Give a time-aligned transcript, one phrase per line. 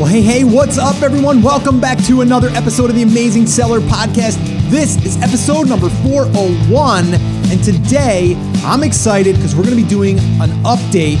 [0.00, 1.42] Well, hey, hey, what's up, everyone?
[1.42, 4.38] Welcome back to another episode of the Amazing Seller Podcast.
[4.70, 7.12] This is episode number 401.
[7.52, 8.34] And today
[8.64, 11.20] I'm excited because we're going to be doing an update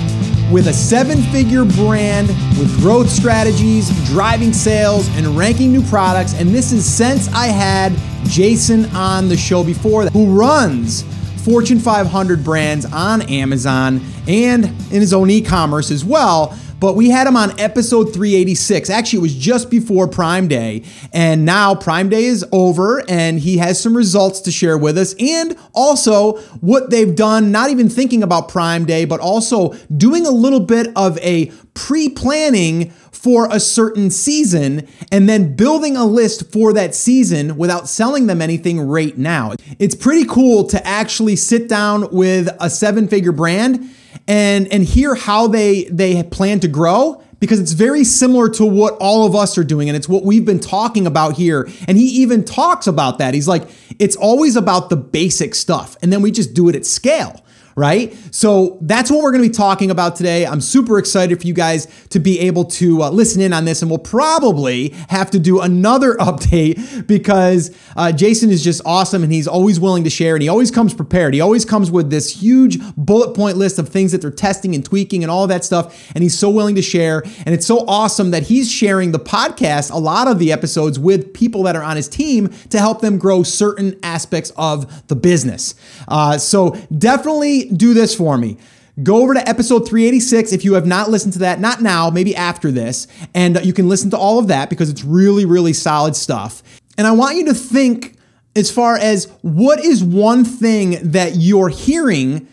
[0.50, 6.32] with a seven figure brand with growth strategies, driving sales, and ranking new products.
[6.32, 7.92] And this is since I had
[8.30, 11.02] Jason on the show before, who runs
[11.44, 17.10] Fortune 500 brands on Amazon and in his own e commerce as well but we
[17.10, 18.88] had him on episode 386.
[18.90, 20.82] Actually, it was just before Prime Day.
[21.12, 25.14] And now Prime Day is over and he has some results to share with us
[25.20, 30.30] and also what they've done, not even thinking about Prime Day, but also doing a
[30.30, 36.50] little bit of a pre planning for a certain season and then building a list
[36.50, 39.52] for that season without selling them anything right now.
[39.78, 43.90] It's pretty cool to actually sit down with a seven figure brand
[44.30, 48.96] and and hear how they they plan to grow because it's very similar to what
[49.00, 51.68] all of us are doing and it's what we've been talking about here.
[51.88, 53.34] And he even talks about that.
[53.34, 53.68] He's like
[53.98, 57.44] it's always about the basic stuff and then we just do it at scale
[57.76, 58.16] right?
[58.30, 60.46] So that's what we're going to be talking about today.
[60.46, 63.82] I'm super excited for you guys to be able to uh, listen in on this,
[63.82, 69.32] and we'll probably have to do another update because uh, Jason is just awesome and
[69.32, 71.34] he's always willing to share and he always comes prepared.
[71.34, 74.84] He always comes with this huge bullet point list of things that they're testing and
[74.84, 77.22] tweaking and all that stuff, and he's so willing to share.
[77.46, 81.32] And it's so awesome that he's sharing the podcast, a lot of the episodes with
[81.32, 85.74] people that are on his team to help them grow certain aspects of the business.
[86.08, 88.56] Uh, so definitely do this for me.
[89.02, 92.36] Go over to episode 386 if you have not listened to that, not now, maybe
[92.36, 96.16] after this, and you can listen to all of that because it's really, really solid
[96.16, 96.62] stuff.
[96.98, 98.16] And I want you to think
[98.56, 102.46] as far as what is one thing that you're hearing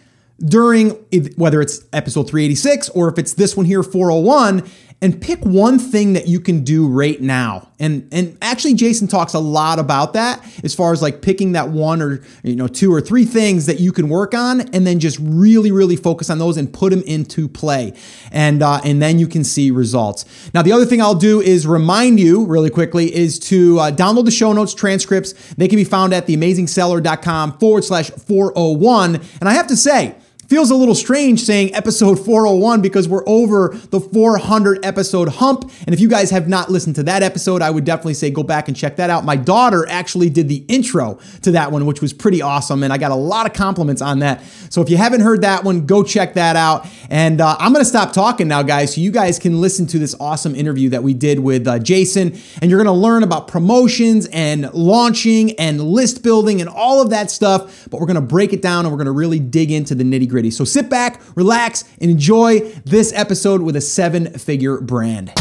[0.45, 0.91] during
[1.35, 6.13] whether it's episode 386 or if it's this one here 401 and pick one thing
[6.13, 7.69] that you can do right now.
[7.79, 11.69] And and actually Jason talks a lot about that as far as like picking that
[11.69, 14.99] one or you know two or three things that you can work on and then
[14.99, 17.93] just really really focus on those and put them into play.
[18.31, 20.25] And uh, and then you can see results.
[20.55, 24.25] Now the other thing I'll do is remind you really quickly is to uh, download
[24.25, 25.33] the show notes transcripts.
[25.55, 29.21] They can be found at theamazingseller.com forward slash 401.
[29.39, 30.15] And I have to say,
[30.47, 35.69] Feels a little strange saying episode 401 because we're over the 400 episode hump.
[35.85, 38.43] And if you guys have not listened to that episode, I would definitely say go
[38.43, 39.25] back and check that out.
[39.25, 42.81] My daughter actually did the intro to that one, which was pretty awesome.
[42.83, 44.41] And I got a lot of compliments on that.
[44.69, 46.87] So if you haven't heard that one, go check that out.
[47.09, 49.99] And uh, I'm going to stop talking now, guys, so you guys can listen to
[49.99, 52.39] this awesome interview that we did with uh, Jason.
[52.61, 57.09] And you're going to learn about promotions and launching and list building and all of
[57.09, 57.89] that stuff.
[57.89, 60.05] But we're going to break it down and we're going to really dig into the
[60.05, 60.51] nitty gritty gritty.
[60.51, 65.33] So sit back, relax, and enjoy this episode with a seven figure brand.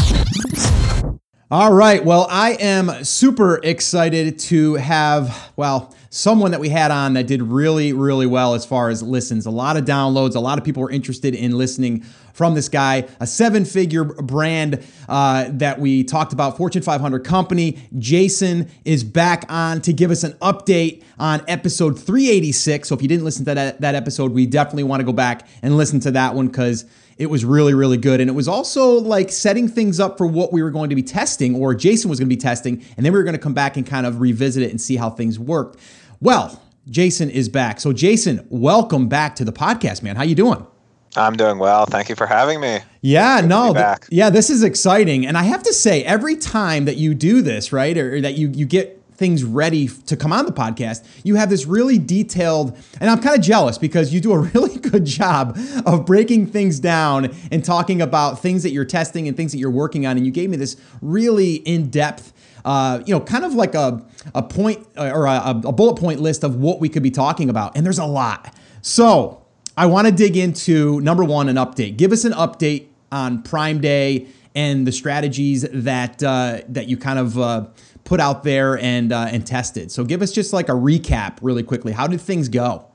[1.51, 2.03] All right.
[2.03, 7.43] Well, I am super excited to have, well, someone that we had on that did
[7.43, 9.45] really, really well as far as listens.
[9.45, 10.35] A lot of downloads.
[10.35, 12.03] A lot of people were interested in listening
[12.37, 17.79] from this guy, a seven figure brand uh, that we talked about, Fortune 500 company.
[17.97, 22.89] Jason is back on to give us an update on episode 386.
[22.89, 25.47] So if you didn't listen to that, that episode, we definitely want to go back
[25.63, 26.85] and listen to that one because
[27.17, 28.21] it was really, really good.
[28.21, 31.01] And it was also like setting things up for what we were going to be
[31.01, 32.85] testing or Jason was going to be testing.
[32.97, 34.95] And then we were going to come back and kind of revisit it and see
[34.95, 35.79] how things worked.
[36.21, 37.79] Well, Jason is back.
[37.79, 40.15] So Jason, welcome back to the podcast, man.
[40.15, 40.67] How you doing?
[41.17, 41.85] I'm doing well.
[41.85, 42.79] Thank you for having me.
[43.01, 46.85] Yeah, Good no, th- yeah, this is exciting, and I have to say, every time
[46.85, 50.31] that you do this, right, or, or that you you get things ready to come
[50.31, 54.21] on the podcast, you have this really detailed, and I'm kind of jealous because you
[54.21, 58.85] do a really good job of breaking things down and talking about things that you're
[58.85, 60.17] testing and things that you're working on.
[60.17, 62.33] And you gave me this really in depth.
[62.65, 64.05] Uh, you know, kind of like a,
[64.35, 67.77] a point or a, a bullet point list of what we could be talking about.
[67.77, 68.53] And there's a lot.
[68.81, 69.46] So,
[69.77, 71.97] I want to dig into number one, an update.
[71.97, 77.19] Give us an update on Prime Day and the strategies that uh, that you kind
[77.19, 77.67] of uh,
[78.03, 79.91] put out there and uh, and tested.
[79.91, 81.91] So give us just like a recap really quickly.
[81.91, 82.87] How did things go?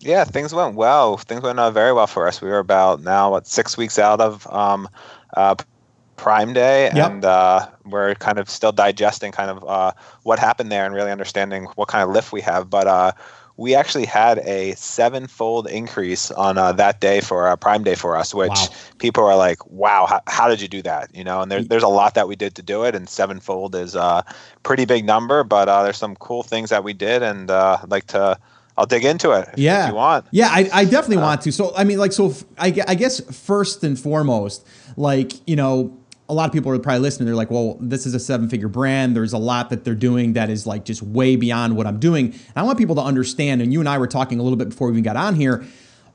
[0.00, 1.16] Yeah, things went well.
[1.18, 2.42] Things went uh, very well for us.
[2.42, 4.88] We were about now what six weeks out of um,
[5.36, 5.54] uh,
[6.16, 7.12] Prime Day, yep.
[7.12, 9.92] and uh, we're kind of still digesting kind of uh,
[10.24, 12.68] what happened there and really understanding what kind of lift we have.
[12.68, 13.12] But uh,
[13.56, 18.16] we actually had a sevenfold increase on uh, that day for uh, Prime Day for
[18.16, 18.66] us, which wow.
[18.98, 21.84] people are like, "Wow, how, how, did you do that?" You know, and there, there's
[21.84, 24.24] a lot that we did to do it, and sevenfold is a
[24.64, 27.90] pretty big number, but uh, there's some cool things that we did, and uh, I'd
[27.90, 28.38] like to.
[28.76, 29.48] I'll dig into it.
[29.52, 30.26] If, yeah, if you want.
[30.32, 31.52] Yeah, I, I definitely uh, want to.
[31.52, 34.66] So, I mean, like, so I, I guess first and foremost,
[34.96, 35.96] like, you know,
[36.28, 37.26] a lot of people are probably listening.
[37.26, 39.14] They're like, well, this is a seven figure brand.
[39.14, 42.26] There's a lot that they're doing that is like just way beyond what I'm doing.
[42.26, 44.70] And I want people to understand, and you and I were talking a little bit
[44.70, 45.64] before we even got on here.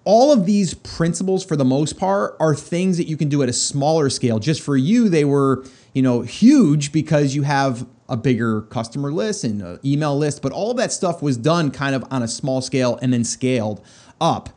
[0.05, 3.49] All of these principles, for the most part, are things that you can do at
[3.49, 4.39] a smaller scale.
[4.39, 5.63] Just for you, they were,
[5.93, 10.41] you know, huge because you have a bigger customer list and email list.
[10.41, 13.85] But all that stuff was done kind of on a small scale and then scaled
[14.19, 14.49] up.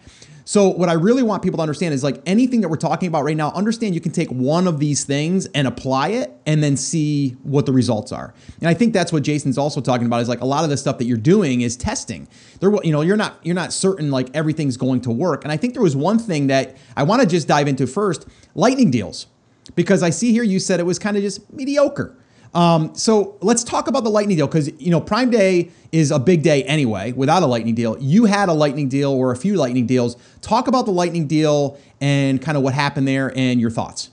[0.45, 3.25] So what I really want people to understand is like anything that we're talking about
[3.25, 6.77] right now, understand you can take one of these things and apply it and then
[6.77, 8.35] see what the results are.
[8.61, 10.77] And I think that's what Jason's also talking about is like a lot of the
[10.77, 12.29] stuff that you're doing is testing.
[12.61, 15.45] There you know, you're not you're not certain like everything's going to work.
[15.45, 18.27] And I think there was one thing that I want to just dive into first,
[18.55, 19.27] lightning deals.
[19.77, 22.17] Because I see here you said it was kind of just mediocre.
[22.55, 26.19] Um, so let's talk about the lightning deal because you know Prime Day is a
[26.19, 27.13] big day anyway.
[27.13, 30.17] Without a lightning deal, you had a lightning deal or a few lightning deals.
[30.41, 34.11] Talk about the lightning deal and kind of what happened there and your thoughts.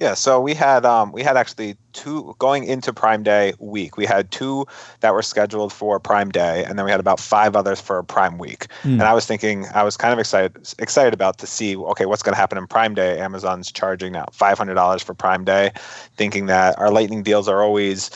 [0.00, 3.98] Yeah, so we had um, we had actually two going into Prime Day week.
[3.98, 4.66] We had two
[5.00, 8.38] that were scheduled for Prime Day, and then we had about five others for Prime
[8.38, 8.66] Week.
[8.82, 8.92] Mm.
[8.92, 12.22] And I was thinking, I was kind of excited excited about to see, okay, what's
[12.22, 13.20] going to happen in Prime Day?
[13.20, 15.70] Amazon's charging now five hundred dollars for Prime Day,
[16.16, 18.08] thinking that our lightning deals are always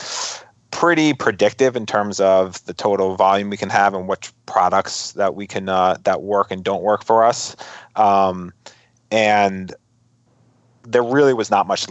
[0.71, 5.35] pretty predictive in terms of the total volume we can have and which products that
[5.35, 7.55] we can uh, that work and don't work for us.
[7.95, 8.53] Um,
[9.11, 9.71] and
[10.87, 11.87] there really was not much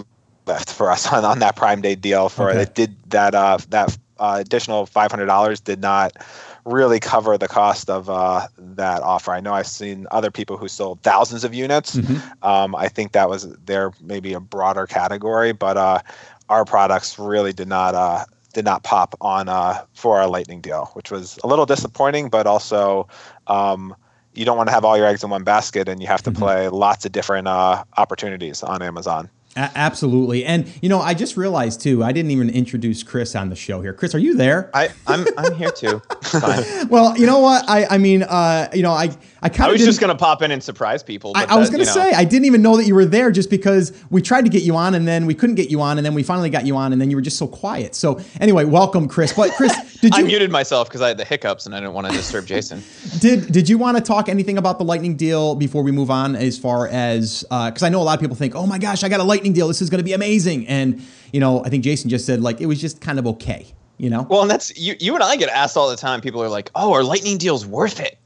[0.47, 2.29] left for us on, on that Prime Day deal.
[2.29, 2.63] For okay.
[2.63, 6.17] it did that uh, that uh, additional five hundred dollars did not
[6.65, 9.33] really cover the cost of uh, that offer.
[9.33, 11.97] I know I've seen other people who sold thousands of units.
[11.97, 12.47] Mm-hmm.
[12.47, 16.01] Um, I think that was there maybe a broader category, but uh,
[16.49, 18.25] our products really did not uh,
[18.55, 22.47] did not pop on uh, for our Lightning deal, which was a little disappointing, but
[22.47, 23.09] also.
[23.47, 23.95] Um,
[24.35, 26.31] you don't want to have all your eggs in one basket and you have to
[26.31, 26.43] mm-hmm.
[26.43, 29.31] play lots of different uh, opportunities on Amazon.
[29.57, 32.03] A- absolutely, and you know, I just realized too.
[32.03, 33.93] I didn't even introduce Chris on the show here.
[33.93, 34.71] Chris, are you there?
[34.75, 36.03] I, I'm I'm here too.
[36.89, 37.69] well, you know what?
[37.69, 39.11] I I mean, uh, you know, I
[39.45, 39.67] I kind of.
[39.67, 41.33] I was just gonna pop in and surprise people.
[41.35, 42.17] I, I, was gonna say know.
[42.17, 44.75] I didn't even know that you were there just because we tried to get you
[44.75, 46.93] on and then we couldn't get you on and then we finally got you on
[46.93, 47.95] and then you were just so quiet.
[47.95, 49.35] So anyway, welcome, Chris.
[49.35, 50.25] But Chris, did you?
[50.25, 52.83] I muted myself because I had the hiccups and I didn't want to disturb Jason.
[53.19, 56.37] did Did you want to talk anything about the lightning deal before we move on?
[56.37, 59.05] As far as because uh, I know a lot of people think, oh my gosh,
[59.05, 59.69] I got a lightning deal.
[59.69, 60.67] This is going to be amazing.
[60.67, 61.03] And
[61.33, 63.67] you know, I think Jason just said like it was just kind of okay.
[63.99, 64.27] You know.
[64.29, 64.97] Well, and that's you.
[64.99, 66.21] You and I get asked all the time.
[66.21, 68.19] People are like, "Oh, are lightning deals worth it?"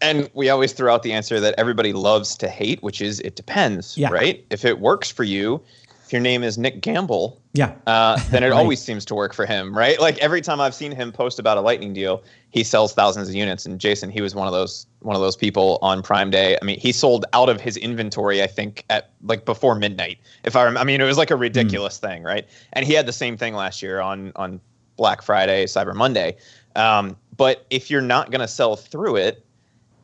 [0.00, 3.36] and we always throw out the answer that everybody loves to hate, which is it
[3.36, 4.08] depends, yeah.
[4.10, 4.44] right?
[4.50, 5.62] If it works for you,
[6.06, 8.56] if your name is Nick Gamble, yeah, uh, then it right.
[8.56, 10.00] always seems to work for him, right?
[10.00, 13.34] Like every time I've seen him post about a lightning deal, he sells thousands of
[13.34, 13.66] units.
[13.66, 16.56] And Jason, he was one of those one of those people on Prime Day.
[16.62, 20.18] I mean, he sold out of his inventory, I think, at like before midnight.
[20.44, 22.02] If I remember, I mean, it was like a ridiculous mm.
[22.02, 22.46] thing, right?
[22.74, 24.60] And he had the same thing last year on on
[24.96, 26.36] Black Friday, Cyber Monday.
[26.76, 29.44] Um, but if you're not going to sell through it,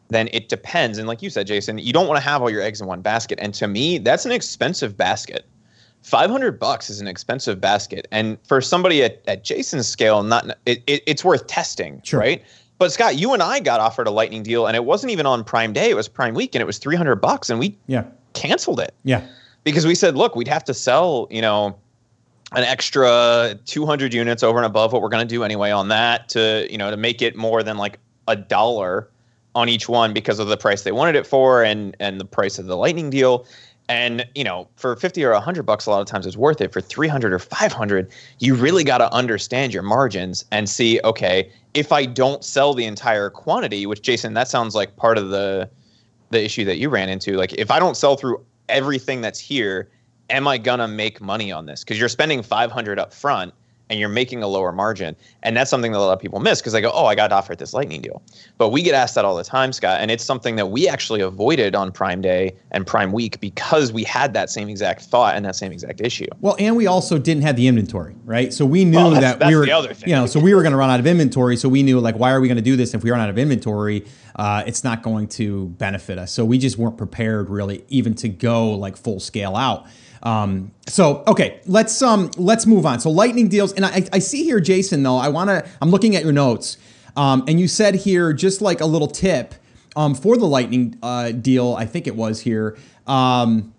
[0.09, 0.99] then it depends.
[0.99, 3.03] And like you said, Jason, you don't want to have all your eggs in one
[3.03, 3.39] basket.
[3.41, 5.47] And to me, that's an expensive basket.
[6.03, 8.07] 500 bucks is an expensive basket.
[8.11, 12.21] And for somebody at, at Jason's scale, not it, it, it's worth testing, sure.
[12.21, 12.43] right?
[12.79, 15.45] But Scott, you and I got offered a lightning deal and it wasn't even on
[15.45, 18.05] prime day, it was prime week and it was 300 bucks and we yeah.
[18.33, 18.95] canceled it.
[19.05, 19.25] Yeah.
[19.63, 21.79] Because we said, look, we'd have to sell, you know,
[22.51, 26.29] an extra 200 units over and above what we're going to do anyway on that
[26.31, 29.09] to, you know, to make it more than like a dollar
[29.55, 32.59] on each one because of the price they wanted it for and and the price
[32.59, 33.47] of the lightning deal
[33.89, 36.73] and you know for 50 or 100 bucks a lot of times it's worth it.
[36.73, 41.93] For 300 or 500 you really got to understand your margins and see okay if
[41.93, 45.69] i don't sell the entire quantity which jason that sounds like part of the
[46.31, 49.89] the issue that you ran into like if i don't sell through everything that's here
[50.31, 51.85] am i gonna make money on this?
[51.85, 53.53] Because you're spending 500 up front
[53.93, 55.15] and you're making a lower margin.
[55.43, 57.31] And that's something that a lot of people miss because they go, oh, I got
[57.31, 58.23] offered this lightning deal.
[58.57, 60.01] But we get asked that all the time, Scott.
[60.01, 64.03] And it's something that we actually avoided on Prime Day and Prime Week because we
[64.03, 66.27] had that same exact thought and that same exact issue.
[66.41, 68.51] Well, and we also didn't have the inventory, right?
[68.51, 70.89] So we knew well, that we were, you know, so we were going to run
[70.89, 71.59] out of inventory.
[71.59, 73.29] So we knew like, why are we going to do this if we run out
[73.29, 74.07] of inventory?
[74.35, 76.33] Uh, it's not going to benefit us.
[76.33, 79.87] So we just weren't prepared really even to go like full scale out.
[80.23, 83.01] Um, so okay, let's um let's move on.
[83.01, 85.03] So lightning deals, and I, I see here, Jason.
[85.03, 86.79] Though I want to, I'm looking at your notes,
[87.17, 89.55] um, and you said here just like a little tip
[89.97, 91.75] um, for the lightning uh, deal.
[91.75, 92.77] I think it was here.
[93.07, 93.75] Um,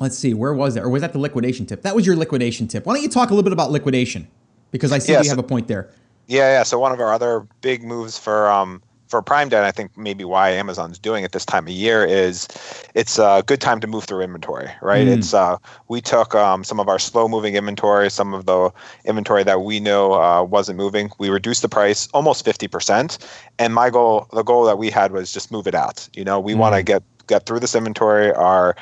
[0.00, 1.82] let's see, where was that, or was that the liquidation tip?
[1.82, 2.84] That was your liquidation tip.
[2.84, 4.28] Why don't you talk a little bit about liquidation
[4.70, 5.24] because I see yes.
[5.24, 5.90] you have a point there.
[6.26, 6.62] Yeah, yeah.
[6.62, 8.82] So one of our other big moves for um,
[9.14, 12.48] for Prime Day, I think maybe why Amazon's doing it this time of year is
[12.94, 15.06] it's a good time to move through inventory, right?
[15.06, 15.18] Mm.
[15.18, 15.56] It's uh,
[15.86, 18.72] we took um, some of our slow moving inventory, some of the
[19.04, 21.12] inventory that we know uh, wasn't moving.
[21.18, 23.18] We reduced the price almost fifty percent,
[23.56, 26.08] and my goal, the goal that we had was just move it out.
[26.16, 26.58] You know, we mm.
[26.58, 28.32] want to get get through this inventory.
[28.32, 28.74] Our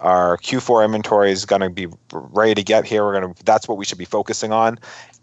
[0.00, 3.04] our Q4 inventory is going to be ready to get here.
[3.04, 4.78] We're going to that's what we should be focusing on,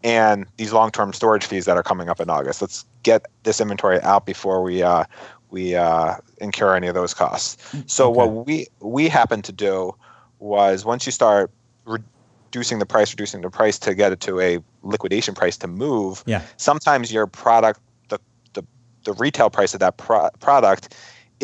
[0.06, 2.62] and these long-term storage fees that are coming up in August.
[2.62, 5.04] Let's get this inventory out before we uh,
[5.50, 7.58] we uh, incur any of those costs.
[7.88, 8.18] So okay.
[8.18, 9.96] what we we happen to do
[10.40, 11.50] was once you start
[11.86, 16.24] reducing the price, reducing the price to get it to a liquidation price to move.
[16.28, 16.44] Yeah.
[16.58, 18.20] Sometimes your product, the
[18.54, 18.64] the,
[19.06, 20.96] the retail price of that pro- product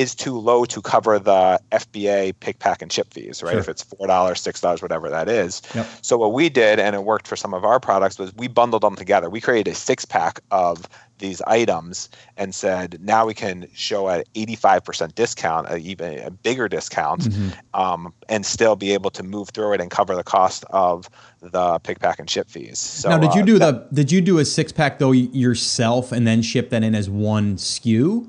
[0.01, 3.51] is too low to cover the FBA pick, pack, and ship fees, right?
[3.51, 3.59] Sure.
[3.59, 5.61] If it's four dollars, six dollars, whatever that is.
[5.75, 5.87] Yep.
[6.01, 8.81] So what we did, and it worked for some of our products, was we bundled
[8.81, 9.29] them together.
[9.29, 10.87] We created a six pack of
[11.19, 16.67] these items and said now we can show an 85% discount, a, even a bigger
[16.67, 17.79] discount, mm-hmm.
[17.79, 21.09] um, and still be able to move through it and cover the cost of
[21.41, 22.79] the pick, pack, and ship fees.
[22.79, 24.01] So, now, did you uh, do that, the?
[24.01, 27.55] Did you do a six pack though yourself and then ship that in as one
[27.57, 28.27] SKU?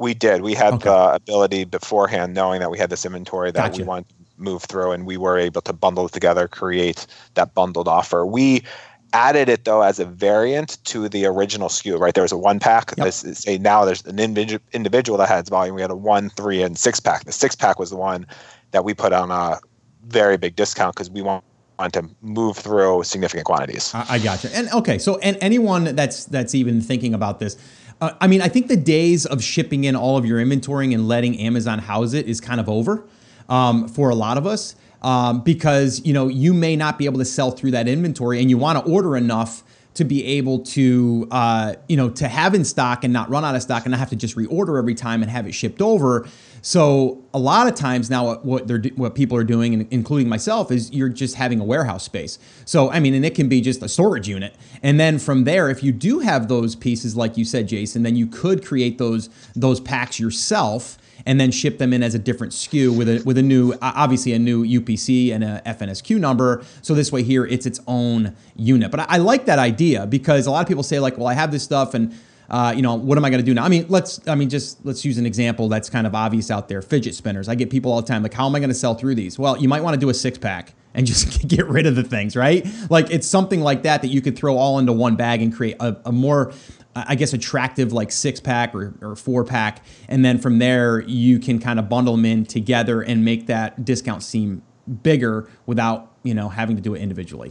[0.00, 0.40] We did.
[0.40, 0.88] We had okay.
[0.88, 3.82] the ability beforehand, knowing that we had this inventory that gotcha.
[3.82, 7.52] we wanted to move through, and we were able to bundle it together, create that
[7.52, 8.24] bundled offer.
[8.24, 8.64] We
[9.12, 11.98] added it though as a variant to the original SKU.
[11.98, 12.94] Right, there was a one pack.
[12.96, 13.04] Yep.
[13.04, 15.74] This say now there's an individual individual that has volume.
[15.74, 17.24] We had a one, three, and six pack.
[17.24, 18.26] The six pack was the one
[18.70, 19.58] that we put on a
[20.06, 21.44] very big discount because we want
[21.92, 23.94] to move through significant quantities.
[23.94, 24.54] I, I gotcha.
[24.56, 27.58] And okay, so and anyone that's that's even thinking about this,
[28.00, 31.06] uh, I mean, I think the days of shipping in all of your inventory and
[31.06, 33.04] letting Amazon house it is kind of over
[33.48, 37.18] um, for a lot of us um, because you know you may not be able
[37.18, 39.62] to sell through that inventory, and you want to order enough
[39.94, 43.54] to be able to uh, you know to have in stock and not run out
[43.54, 46.26] of stock and not have to just reorder every time and have it shipped over.
[46.62, 50.92] So a lot of times now, what they're what people are doing, including myself, is
[50.92, 52.38] you're just having a warehouse space.
[52.64, 55.70] So I mean, and it can be just a storage unit, and then from there,
[55.70, 59.30] if you do have those pieces, like you said, Jason, then you could create those
[59.54, 63.38] those packs yourself and then ship them in as a different SKU with a with
[63.38, 66.64] a new obviously a new UPC and a FNSKU number.
[66.82, 68.90] So this way here it's its own unit.
[68.90, 71.34] But I, I like that idea because a lot of people say like, well, I
[71.34, 72.14] have this stuff and
[72.50, 73.64] uh, you know, what am I going to do now?
[73.64, 76.68] I mean, let's, I mean, just let's use an example that's kind of obvious out
[76.68, 76.82] there.
[76.82, 77.48] Fidget spinners.
[77.48, 79.38] I get people all the time like, how am I going to sell through these?
[79.38, 82.02] Well, you might want to do a six pack and just get rid of the
[82.02, 82.66] things, right?
[82.90, 85.76] Like it's something like that that you could throw all into one bag and create
[85.78, 86.52] a, a more,
[86.96, 89.84] I guess, attractive like six pack or, or four pack.
[90.08, 93.84] And then from there, you can kind of bundle them in together and make that
[93.84, 94.62] discount seem
[95.04, 97.50] bigger without, you know, having to do it individually.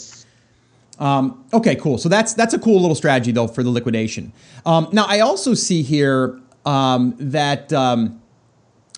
[0.99, 1.97] Um, okay, cool.
[1.97, 4.33] So that's that's a cool little strategy though for the liquidation.
[4.65, 8.21] Um, now I also see here um, that um,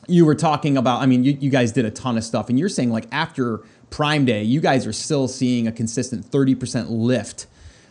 [0.08, 1.02] you were talking about.
[1.02, 3.62] I mean, you, you guys did a ton of stuff, and you're saying like after
[3.92, 7.46] Prime Day, you guys are still seeing a consistent 30% lift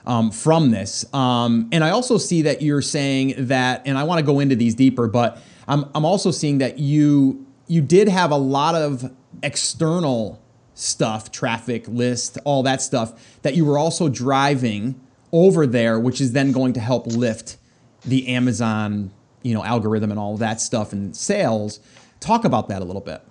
[0.06, 1.04] um, from this.
[1.14, 4.56] Um, and I also see that you're saying that, and I want to go into
[4.56, 9.12] these deeper, but I'm I'm also seeing that you you did have a lot of
[9.42, 10.42] external
[10.80, 15.00] stuff, traffic list, all that stuff that you were also driving
[15.32, 17.56] over there, which is then going to help lift
[18.04, 19.10] the Amazon,
[19.42, 21.80] you know, algorithm and all that stuff and sales.
[22.20, 23.22] Talk about that a little bit.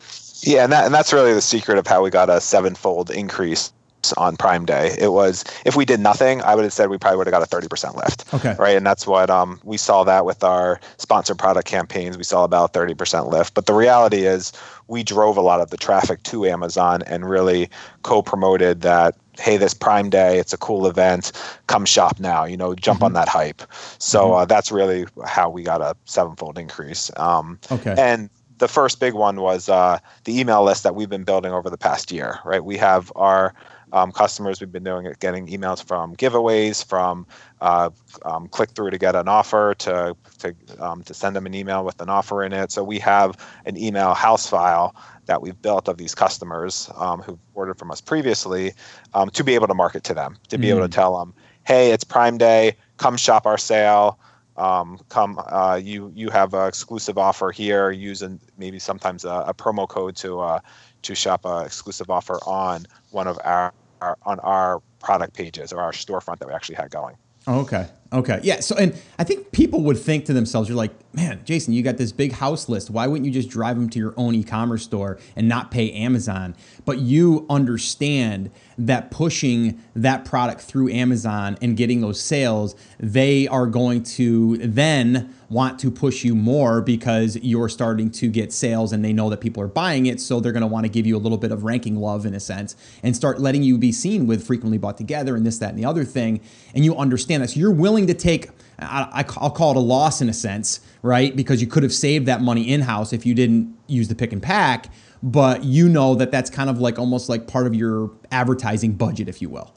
[0.41, 3.73] Yeah, and, that, and that's really the secret of how we got a sevenfold increase
[4.17, 4.95] on Prime Day.
[4.99, 7.41] It was if we did nothing, I would have said we probably would have got
[7.41, 8.25] a thirty percent lift.
[8.33, 8.55] Okay.
[8.57, 12.17] Right, and that's what um, we saw that with our sponsored product campaigns.
[12.17, 13.53] We saw about thirty percent lift.
[13.53, 14.51] But the reality is,
[14.87, 17.69] we drove a lot of the traffic to Amazon and really
[18.03, 19.15] co-promoted that.
[19.39, 21.31] Hey, this Prime Day, it's a cool event.
[21.67, 22.43] Come shop now.
[22.43, 23.05] You know, jump mm-hmm.
[23.05, 23.61] on that hype.
[23.97, 24.33] So mm-hmm.
[24.33, 27.09] uh, that's really how we got a sevenfold increase.
[27.15, 27.95] Um, okay.
[27.97, 31.69] And the first big one was uh, the email list that we've been building over
[31.69, 32.39] the past year.
[32.43, 33.53] Right, we have our
[33.91, 34.59] um, customers.
[34.59, 37.25] We've been doing it, getting emails from giveaways, from
[37.61, 37.89] uh,
[38.23, 41.83] um, click through to get an offer, to to um, to send them an email
[41.83, 42.71] with an offer in it.
[42.71, 47.39] So we have an email house file that we've built of these customers um, who've
[47.53, 48.73] ordered from us previously
[49.13, 50.71] um, to be able to market to them, to be mm.
[50.71, 50.91] able to mm.
[50.91, 51.33] tell them,
[51.65, 54.19] hey, it's Prime Day, come shop our sale.
[54.57, 57.91] Um, come, uh, you you have an exclusive offer here.
[57.91, 60.59] Using maybe sometimes a, a promo code to uh,
[61.03, 65.81] to shop an exclusive offer on one of our, our on our product pages or
[65.81, 67.15] our storefront that we actually had going.
[67.47, 67.87] Okay.
[68.11, 68.39] Okay.
[68.41, 68.59] Yeah.
[68.59, 71.97] So, and I think people would think to themselves, you're like, man, Jason, you got
[71.97, 72.89] this big house list.
[72.89, 75.91] Why wouldn't you just drive them to your own e commerce store and not pay
[75.91, 76.55] Amazon?
[76.85, 78.49] But you understand
[78.79, 85.33] that pushing that product through Amazon and getting those sales, they are going to then
[85.49, 89.41] want to push you more because you're starting to get sales and they know that
[89.41, 90.21] people are buying it.
[90.21, 92.35] So they're going to want to give you a little bit of ranking love in
[92.35, 95.69] a sense and start letting you be seen with frequently bought together and this, that,
[95.69, 96.39] and the other thing.
[96.75, 97.49] And you understand that.
[97.49, 101.35] So you're willing to take, I, will call it a loss in a sense, right?
[101.35, 104.31] Because you could have saved that money in house if you didn't use the pick
[104.31, 104.91] and pack.
[105.21, 109.27] But you know that that's kind of like almost like part of your advertising budget,
[109.27, 109.73] if you will.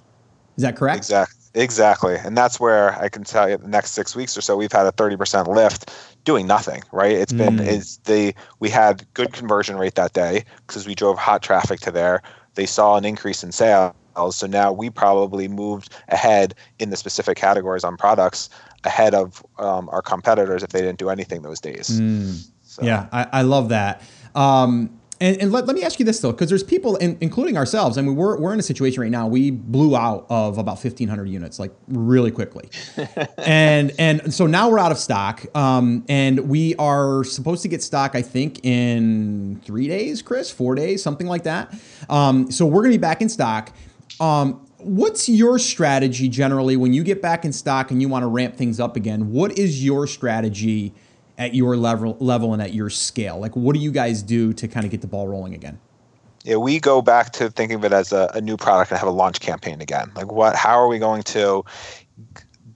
[0.57, 0.99] Is that correct?
[0.99, 1.42] Exactly.
[1.55, 2.17] Exactly.
[2.17, 4.87] And that's where I can tell you the next six weeks or so, we've had
[4.87, 5.93] a 30% lift
[6.25, 7.13] doing nothing, right?
[7.13, 7.67] It's been, mm.
[7.67, 11.91] it's the, we had good conversion rate that day because we drove hot traffic to
[11.91, 12.23] there.
[12.55, 13.95] They saw an increase in sales.
[14.31, 18.49] So now we probably moved ahead in the specific categories on products
[18.85, 22.01] ahead of um, our competitors if they didn't do anything those days.
[22.01, 22.47] Mm.
[22.63, 22.83] So.
[22.83, 24.03] Yeah, I, I, love that.
[24.35, 27.57] Um, and, and let, let me ask you this though, because there's people, in, including
[27.57, 27.97] ourselves.
[27.97, 29.29] I mean, we're, we're in a situation right now.
[29.29, 32.69] We blew out of about 1,500 units, like really quickly,
[33.39, 35.45] and and so now we're out of stock.
[35.57, 40.75] Um, and we are supposed to get stock, I think, in three days, Chris, four
[40.75, 41.73] days, something like that.
[42.11, 43.73] Um, so we're gonna be back in stock.
[44.19, 48.29] Um, what's your strategy generally when you get back in stock and you want to
[48.29, 49.31] ramp things up again?
[49.31, 50.95] What is your strategy?
[51.39, 53.39] At your level level and at your scale?
[53.39, 55.79] Like, what do you guys do to kind of get the ball rolling again?
[56.45, 59.09] Yeah, we go back to thinking of it as a, a new product and have
[59.09, 60.11] a launch campaign again.
[60.17, 60.57] Like, what?
[60.57, 61.65] How are we going to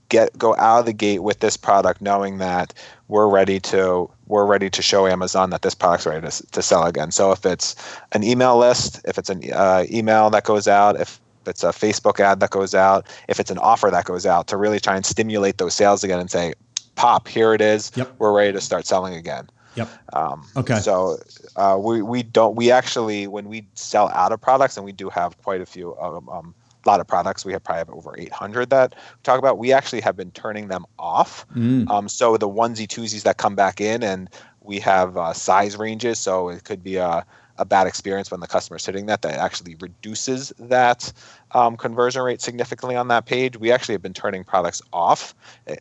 [0.08, 2.72] get go out of the gate with this product, knowing that
[3.08, 6.84] we're ready to we're ready to show Amazon that this product's ready to, to sell
[6.84, 7.10] again.
[7.10, 7.76] So if it's
[8.12, 12.18] an email list, if it's an uh, email that goes out, if it's a Facebook
[12.18, 15.06] ad that goes out, if it's an offer that goes out, to really try and
[15.06, 16.54] stimulate those sales again and say,
[16.96, 17.92] pop, here it is.
[17.94, 18.16] Yep.
[18.18, 19.48] We're ready to start selling again.
[19.76, 19.88] Yep.
[20.14, 20.80] Um, okay.
[20.80, 21.18] So
[21.54, 25.08] uh, we we don't we actually when we sell out of products and we do
[25.10, 28.14] have quite a few um, um a lot of products we have probably have over
[28.16, 31.88] 800 that we talk about we actually have been turning them off mm.
[31.90, 36.20] um, so the onesie twosies that come back in and we have uh, size ranges
[36.20, 37.26] so it could be a,
[37.58, 41.12] a bad experience when the customer is hitting that that actually reduces that
[41.52, 45.34] um, conversion rate significantly on that page we actually have been turning products off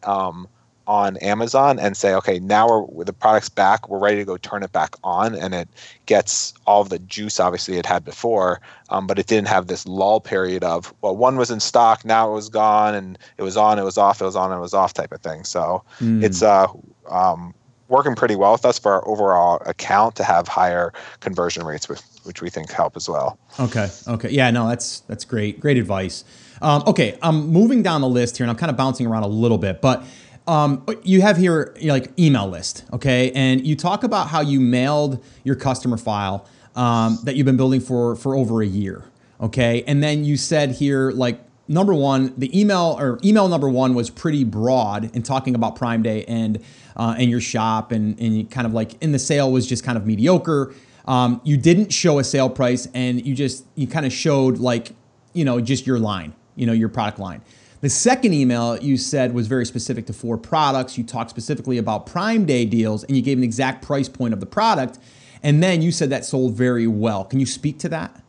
[0.03, 0.47] um,
[0.87, 4.63] on Amazon and say, okay, now we're the product's back, we're ready to go turn
[4.63, 5.67] it back on, and it
[6.05, 10.19] gets all the juice obviously it had before, um, but it didn't have this lull
[10.19, 13.79] period of well, one was in stock, now it was gone, and it was on,
[13.79, 15.43] it was off, it was on, it was off type of thing.
[15.43, 16.23] So mm.
[16.23, 16.67] it's uh,
[17.09, 17.53] um,
[17.87, 22.01] working pretty well with us for our overall account to have higher conversion rates, with,
[22.23, 23.37] which we think help as well.
[23.59, 26.23] Okay, okay, yeah, no, that's that's great, great advice.
[26.61, 29.27] Um, okay, I'm moving down the list here, and I'm kind of bouncing around a
[29.27, 30.03] little bit, but
[30.47, 34.41] um, you have here you know, like email list, okay, and you talk about how
[34.41, 39.05] you mailed your customer file um, that you've been building for for over a year,
[39.41, 43.93] okay, and then you said here like number one, the email or email number one
[43.93, 46.63] was pretty broad in talking about Prime Day and
[46.95, 49.97] uh, and your shop and and kind of like in the sale was just kind
[49.97, 50.73] of mediocre.
[51.05, 54.91] Um, you didn't show a sale price and you just you kind of showed like
[55.33, 57.41] you know just your line, you know your product line.
[57.85, 60.97] The second email you said was very specific to four products.
[60.97, 64.39] You talked specifically about Prime Day deals and you gave an exact price point of
[64.39, 64.97] the product.
[65.43, 67.25] And then you said that sold very well.
[67.25, 68.23] Can you speak to that?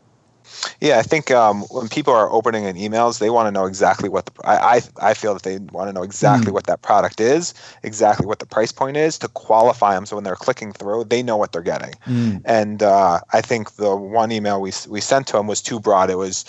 [0.83, 4.11] Yeah, I think um, when people are opening in emails, they want to know exactly
[4.11, 6.55] what the I I, I feel that they want to know exactly mm.
[6.55, 10.05] what that product is, exactly what the price point is to qualify them.
[10.05, 11.95] So when they're clicking through, they know what they're getting.
[12.05, 12.43] Mm.
[12.45, 16.11] And uh, I think the one email we we sent to them was too broad.
[16.11, 16.45] It was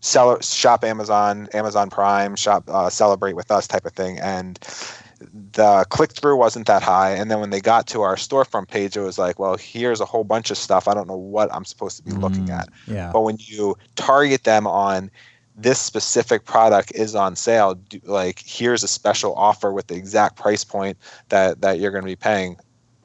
[0.00, 4.58] sell shop Amazon, Amazon Prime, shop uh, celebrate with us type of thing, and
[5.52, 7.10] the click through wasn't that high.
[7.10, 10.04] And then when they got to our storefront page, it was like, well, here's a
[10.04, 10.86] whole bunch of stuff.
[10.86, 12.68] I don't know what I'm supposed to be mm, looking at.
[12.86, 13.10] Yeah.
[13.12, 15.10] But when you target them on
[15.56, 20.36] this specific product is on sale, do, like here's a special offer with the exact
[20.36, 20.96] price point
[21.30, 22.56] that that you're going to be paying.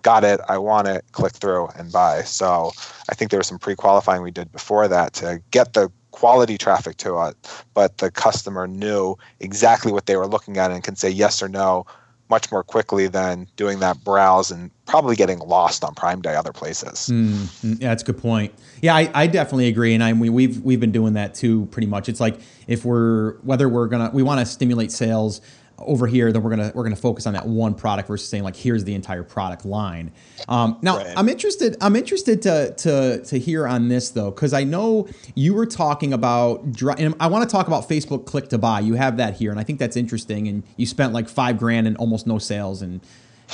[0.03, 0.39] Got it.
[0.49, 1.05] I want it.
[1.13, 2.23] Click through and buy.
[2.23, 2.71] So
[3.09, 6.95] I think there was some pre-qualifying we did before that to get the quality traffic
[6.97, 7.35] to it,
[7.73, 11.49] but the customer knew exactly what they were looking at and can say yes or
[11.49, 11.85] no
[12.29, 16.53] much more quickly than doing that browse and probably getting lost on Prime Day other
[16.53, 17.09] places.
[17.11, 18.53] Mm, yeah, that's a good point.
[18.81, 21.65] Yeah, I, I definitely agree, and I we, we've we've been doing that too.
[21.67, 25.41] Pretty much, it's like if we're whether we're gonna we want to stimulate sales
[25.79, 28.55] over here, then we're gonna we're gonna focus on that one product versus saying like
[28.55, 30.11] here's the entire product line.
[30.47, 31.13] Um, now right.
[31.17, 35.53] I'm interested I'm interested to to to hear on this though because I know you
[35.53, 36.63] were talking about
[36.99, 38.81] and I want to talk about Facebook click to buy.
[38.81, 40.47] You have that here, and I think that's interesting.
[40.47, 43.01] And you spent like five grand and almost no sales, and,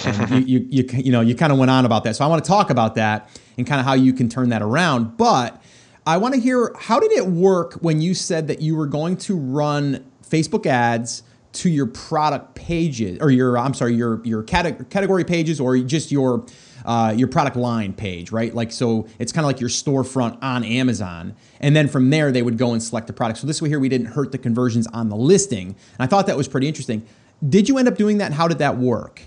[0.06, 2.16] and you, you you you know you kind of went on about that.
[2.16, 4.62] So I want to talk about that and kind of how you can turn that
[4.62, 5.62] around, but.
[6.08, 9.16] I want to hear how did it work when you said that you were going
[9.18, 15.24] to run Facebook ads to your product pages or your I'm sorry your your category
[15.24, 16.46] pages or just your
[16.86, 18.54] uh, your product line page, right?
[18.54, 22.42] Like so, it's kind of like your storefront on Amazon, and then from there they
[22.42, 23.40] would go and select the product.
[23.40, 26.28] So this way here we didn't hurt the conversions on the listing, and I thought
[26.28, 27.06] that was pretty interesting.
[27.48, 28.26] Did you end up doing that?
[28.26, 29.22] And how did that work?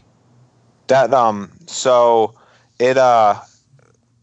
[0.88, 2.34] That um so
[2.78, 3.40] it uh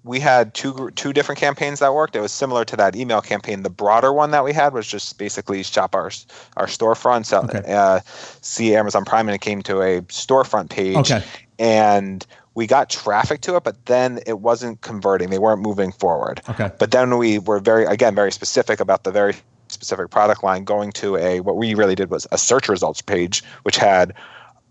[0.03, 2.15] we had two two different campaigns that worked.
[2.15, 3.63] It was similar to that email campaign.
[3.63, 6.12] The broader one that we had was just basically shop our
[6.57, 7.73] our storefront, sell, okay.
[7.73, 7.99] uh,
[8.41, 10.95] see Amazon Prime, and it came to a storefront page.
[10.95, 11.23] Okay.
[11.57, 15.29] And we got traffic to it, but then it wasn't converting.
[15.29, 16.41] They weren't moving forward.
[16.49, 16.71] Okay.
[16.79, 19.35] But then we were very again very specific about the very
[19.67, 23.43] specific product line going to a what we really did was a search results page,
[23.63, 24.13] which had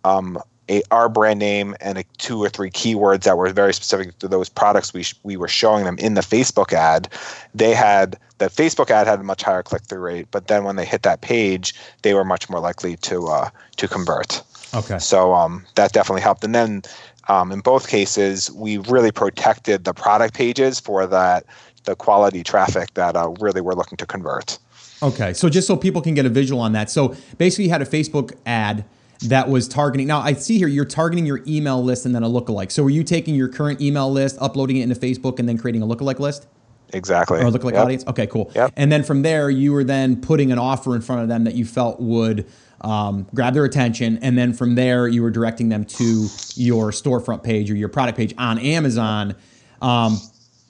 [0.05, 0.39] um,
[0.69, 4.29] a our brand name and a two or three keywords that were very specific to
[4.29, 7.09] those products we sh- we were showing them in the Facebook ad.
[7.55, 10.77] They had the Facebook ad had a much higher click through rate, but then when
[10.77, 14.43] they hit that page, they were much more likely to uh, to convert.
[14.75, 14.99] Okay.
[14.99, 16.45] So um, that definitely helped.
[16.45, 16.83] And then
[17.29, 21.45] um, in both cases, we really protected the product pages for that
[21.85, 24.59] the quality traffic that uh, really we're looking to convert.
[25.03, 27.83] Okay, so just so people can get a visual on that, so basically you had
[27.83, 28.85] a Facebook ad
[29.23, 30.07] that was targeting.
[30.07, 32.71] Now I see here you're targeting your email list and then a lookalike.
[32.71, 35.83] So were you taking your current email list, uploading it into Facebook, and then creating
[35.83, 36.47] a lookalike list?
[36.93, 37.41] Exactly.
[37.41, 37.85] Or a lookalike yep.
[37.85, 38.05] audience?
[38.07, 38.51] Okay, cool.
[38.55, 38.73] Yep.
[38.77, 41.55] And then from there, you were then putting an offer in front of them that
[41.55, 42.47] you felt would
[42.81, 47.43] um, grab their attention, and then from there, you were directing them to your storefront
[47.43, 49.35] page or your product page on Amazon.
[49.83, 50.19] Um,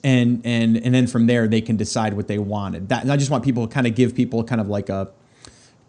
[0.03, 2.89] and and and then from there they can decide what they wanted.
[2.89, 5.11] That I just want people to kind of give people kind of like a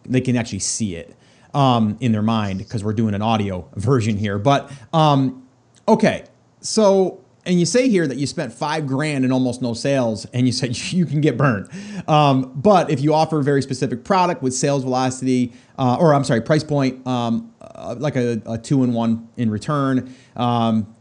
[0.05, 1.15] they can actually see it
[1.55, 4.39] um, in their mind because we're doing an audio version here.
[4.39, 5.47] But um,
[5.89, 6.25] okay,
[6.61, 10.47] so and you say here that you spent five grand and almost no sales, and
[10.47, 11.69] you said you can get burned.
[12.09, 16.25] Um, but if you offer a very specific product with sales velocity, uh, or I'm
[16.25, 20.95] sorry, price point, um, uh, like a, a, two in one in return, um,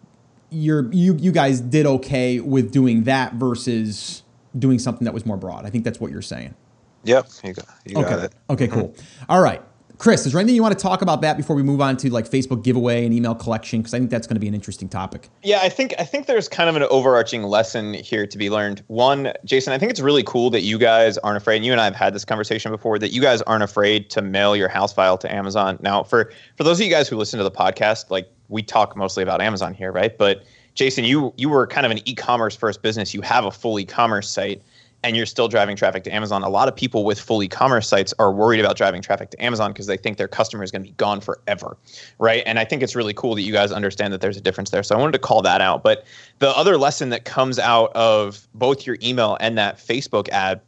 [0.49, 4.23] you're you you guys did okay with doing that versus
[4.57, 5.65] doing something that was more broad.
[5.65, 6.55] I think that's what you're saying.
[7.03, 8.09] Yep, you got, you okay.
[8.09, 8.33] got it.
[8.49, 8.95] Okay, cool.
[9.29, 9.61] All right.
[9.99, 12.09] Chris, is there anything you want to talk about that before we move on to
[12.09, 13.81] like Facebook giveaway and email collection?
[13.81, 15.27] Because I think that's going to be an interesting topic.
[15.43, 18.81] Yeah, I think I think there's kind of an overarching lesson here to be learned.
[18.87, 21.57] One, Jason, I think it's really cool that you guys aren't afraid.
[21.57, 24.21] And you and I have had this conversation before that you guys aren't afraid to
[24.21, 25.77] mail your house file to Amazon.
[25.81, 28.95] Now, for for those of you guys who listen to the podcast, like we talk
[28.95, 30.17] mostly about Amazon here, right?
[30.17, 33.13] But Jason, you you were kind of an e-commerce first business.
[33.13, 34.61] You have a full e-commerce site
[35.03, 36.43] and you're still driving traffic to Amazon.
[36.43, 39.71] A lot of people with full e-commerce sites are worried about driving traffic to Amazon
[39.71, 41.77] because they think their customer is going to be gone forever,
[42.17, 42.43] right?
[42.45, 44.83] And I think it's really cool that you guys understand that there's a difference there.
[44.83, 45.83] So I wanted to call that out.
[45.83, 46.05] But
[46.39, 50.59] the other lesson that comes out of both your email and that Facebook ad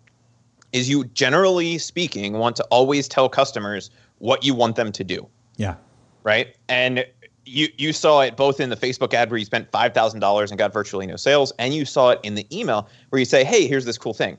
[0.72, 3.90] is you generally speaking want to always tell customers
[4.20, 5.28] what you want them to do.
[5.58, 5.76] Yeah.
[6.24, 6.56] Right?
[6.70, 7.06] And
[7.46, 10.52] you you saw it both in the Facebook ad where you spent five thousand dollars
[10.52, 13.44] and got virtually no sales, and you saw it in the email where you say,
[13.44, 14.38] "Hey, here's this cool thing,"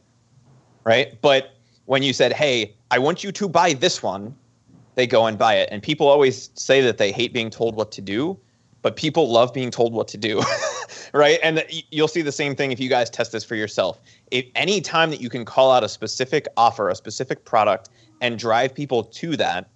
[0.84, 1.20] right?
[1.20, 4.34] But when you said, "Hey, I want you to buy this one,"
[4.94, 5.68] they go and buy it.
[5.72, 8.38] And people always say that they hate being told what to do,
[8.82, 10.42] but people love being told what to do,
[11.12, 11.38] right?
[11.42, 14.00] And you'll see the same thing if you guys test this for yourself.
[14.30, 17.88] If any time that you can call out a specific offer, a specific product,
[18.20, 19.68] and drive people to that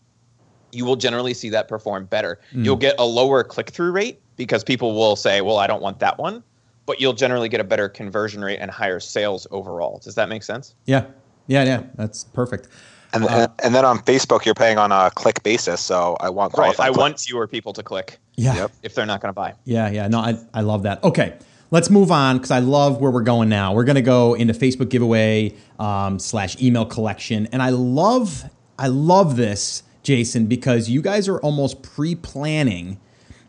[0.76, 2.38] you will generally see that perform better.
[2.52, 2.64] Mm.
[2.64, 5.98] You'll get a lower click through rate because people will say, well, I don't want
[6.00, 6.42] that one,
[6.84, 9.98] but you'll generally get a better conversion rate and higher sales overall.
[10.04, 10.74] Does that make sense?
[10.84, 11.06] Yeah.
[11.46, 11.64] Yeah.
[11.64, 11.82] Yeah.
[11.94, 12.68] That's perfect.
[13.12, 15.80] And, uh, and then on Facebook, you're paying on a click basis.
[15.80, 16.78] So I want qualified.
[16.78, 16.84] Right.
[16.84, 17.00] I click.
[17.00, 18.18] want fewer people to click.
[18.36, 18.54] Yeah.
[18.54, 18.72] Yep.
[18.82, 19.54] If they're not going to buy.
[19.64, 19.88] Yeah.
[19.90, 20.08] Yeah.
[20.08, 21.02] No, I, I love that.
[21.02, 21.38] Okay.
[21.72, 23.74] Let's move on because I love where we're going now.
[23.74, 28.44] We're going to go into Facebook giveaway um, slash email collection, and I love
[28.78, 33.00] I love this Jason, because you guys are almost pre planning,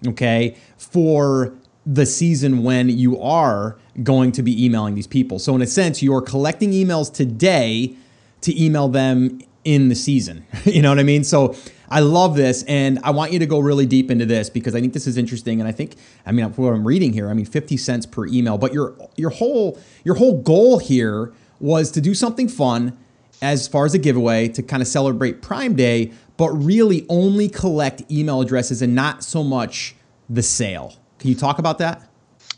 [0.07, 1.53] okay, for
[1.85, 5.37] the season when you are going to be emailing these people.
[5.37, 7.95] So, in a sense, you're collecting emails today
[8.41, 10.45] to email them in the season.
[10.65, 11.23] you know what I mean?
[11.23, 11.55] So,
[11.89, 14.81] I love this, and I want you to go really deep into this because I
[14.81, 15.59] think this is interesting.
[15.61, 18.57] And I think, I mean, what I'm reading here, I mean, 50 cents per email,
[18.57, 22.97] but your your whole your whole goal here was to do something fun
[23.41, 28.03] as far as a giveaway to kind of celebrate Prime Day, but really only collect
[28.11, 29.95] email addresses and not so much
[30.29, 30.95] the sale.
[31.19, 32.07] Can you talk about that?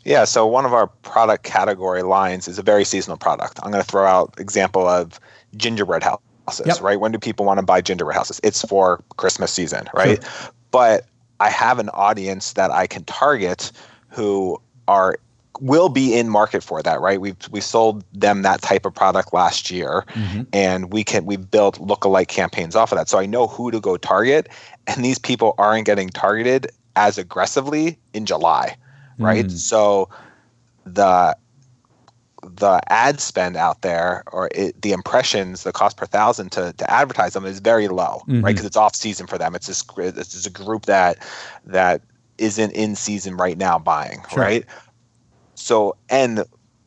[0.04, 3.60] Yeah, so one of our product category lines is a very seasonal product.
[3.62, 5.20] I'm going to throw out example of
[5.56, 6.80] gingerbread houses, yep.
[6.80, 6.98] right?
[6.98, 8.40] When do people want to buy gingerbread houses?
[8.42, 10.22] It's for Christmas season, right?
[10.22, 10.52] Sure.
[10.70, 11.06] But
[11.38, 13.72] I have an audience that I can target
[14.08, 15.16] who are
[15.60, 17.20] will be in market for that, right?
[17.20, 20.42] We've we sold them that type of product last year, mm-hmm.
[20.52, 23.08] and we can we've built lookalike campaigns off of that.
[23.08, 24.48] So I know who to go target,
[24.86, 28.76] and these people aren't getting targeted as aggressively in July
[29.20, 29.46] right?
[29.46, 29.58] Mm.
[29.58, 30.08] So
[30.84, 31.36] the
[32.42, 36.90] the ad spend out there or it, the impressions, the cost per thousand to, to
[36.90, 38.42] advertise them is very low, mm-hmm.
[38.42, 38.52] right?
[38.52, 39.54] Because it's off season for them.
[39.54, 39.84] It's this
[40.16, 41.18] it's a group that
[41.66, 42.02] that
[42.38, 44.42] isn't in season right now buying, sure.
[44.42, 44.64] right?
[45.60, 46.44] So and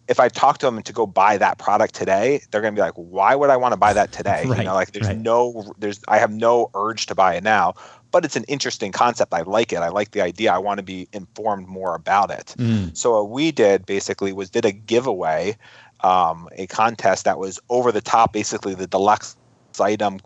[0.07, 2.83] if I talk to them to go buy that product today, they're going to be
[2.83, 4.59] like, "Why would I want to buy that today?" right.
[4.59, 5.17] You know, like there's right.
[5.17, 7.75] no, there's I have no urge to buy it now
[8.13, 9.33] but it's an interesting concept.
[9.33, 9.77] I like it.
[9.77, 10.53] I like the idea.
[10.53, 12.53] I want to be informed more about it.
[12.59, 12.95] Mm.
[12.95, 15.57] So what we did basically was did a giveaway,
[16.01, 19.35] um, a contest that was over the top, basically the deluxe
[19.79, 20.19] item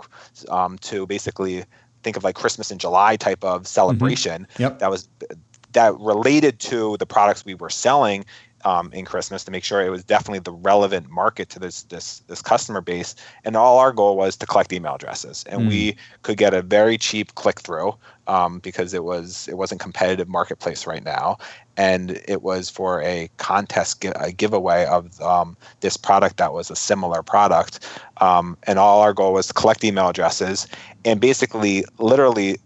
[0.50, 1.64] um, to basically
[2.04, 4.46] think of like Christmas in July type of celebration.
[4.52, 4.64] Mm-hmm.
[4.64, 4.80] Yep.
[4.80, 5.08] That was
[5.78, 8.26] that related to the products we were selling
[8.66, 12.20] um, in Christmas to make sure it was definitely the relevant market to this this
[12.28, 13.16] this customer base.
[13.46, 15.70] And all our goal was to collect email addresses, and mm.
[15.70, 20.28] we could get a very cheap click through um, because it was it wasn't competitive
[20.28, 21.38] marketplace right now,
[21.78, 26.76] and it was for a contest a giveaway of um, this product that was a
[26.76, 27.88] similar product.
[28.18, 30.66] Um, and all our goal was to collect email addresses
[31.06, 32.58] and basically literally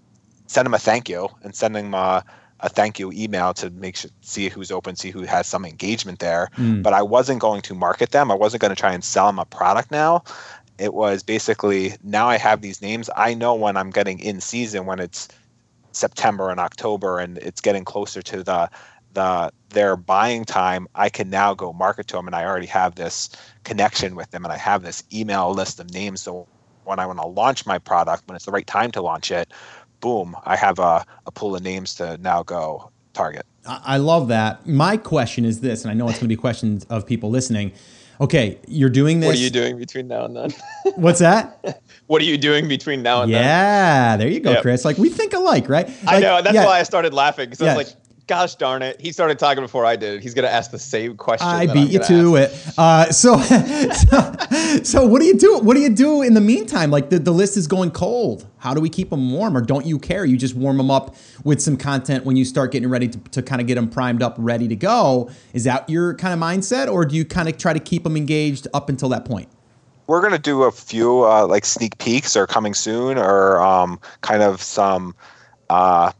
[0.47, 1.93] send them a thank you and send them.
[1.93, 2.21] Uh,
[2.62, 6.19] a thank you email to make sure see who's open, see who has some engagement
[6.19, 6.50] there.
[6.58, 6.84] Mm.
[6.84, 8.32] But I wasn't going to market them.
[8.32, 10.24] I wasn't going to try and sell them a product now.
[10.78, 13.10] It was basically now I have these names.
[13.15, 15.28] I know when I'm getting in season when it's
[15.91, 18.69] September and October and it's getting closer to the
[19.13, 22.95] the their buying time, I can now go market to them and I already have
[22.95, 23.30] this
[23.63, 26.21] connection with them and I have this email list of names.
[26.21, 26.47] So
[26.84, 29.52] when I want to launch my product, when it's the right time to launch it,
[30.01, 33.45] boom, I have a, a pool of names to now go target.
[33.65, 34.65] I love that.
[34.65, 37.71] My question is this, and I know it's going to be questions of people listening.
[38.19, 39.27] Okay, you're doing this.
[39.29, 40.51] What are you doing between now and then?
[40.95, 41.81] What's that?
[42.07, 43.47] what are you doing between now and yeah, then?
[43.47, 44.61] Yeah, there you go, yep.
[44.63, 44.83] Chris.
[44.83, 45.87] Like we think alike, right?
[45.87, 46.41] Like, I know.
[46.41, 46.65] That's yeah.
[46.65, 47.73] why I started laughing because yeah.
[47.73, 48.00] I was like,
[48.31, 50.23] gosh darn it, he started talking before I did.
[50.23, 51.49] He's going to ask the same question.
[51.49, 52.69] I beat you to ask.
[52.69, 52.73] it.
[52.77, 55.59] Uh, so, so, so, what do you do?
[55.59, 56.91] What do you do in the meantime?
[56.91, 58.47] Like the, the list is going cold.
[58.59, 60.23] How do we keep them warm, or don't you care?
[60.23, 63.41] You just warm them up with some content when you start getting ready to, to
[63.41, 65.29] kind of get them primed up, ready to go.
[65.51, 68.15] Is that your kind of mindset, or do you kind of try to keep them
[68.15, 69.49] engaged up until that point?
[70.07, 73.99] We're going to do a few uh, like sneak peeks or coming soon, or um,
[74.21, 75.15] kind of some.
[75.69, 76.13] Uh,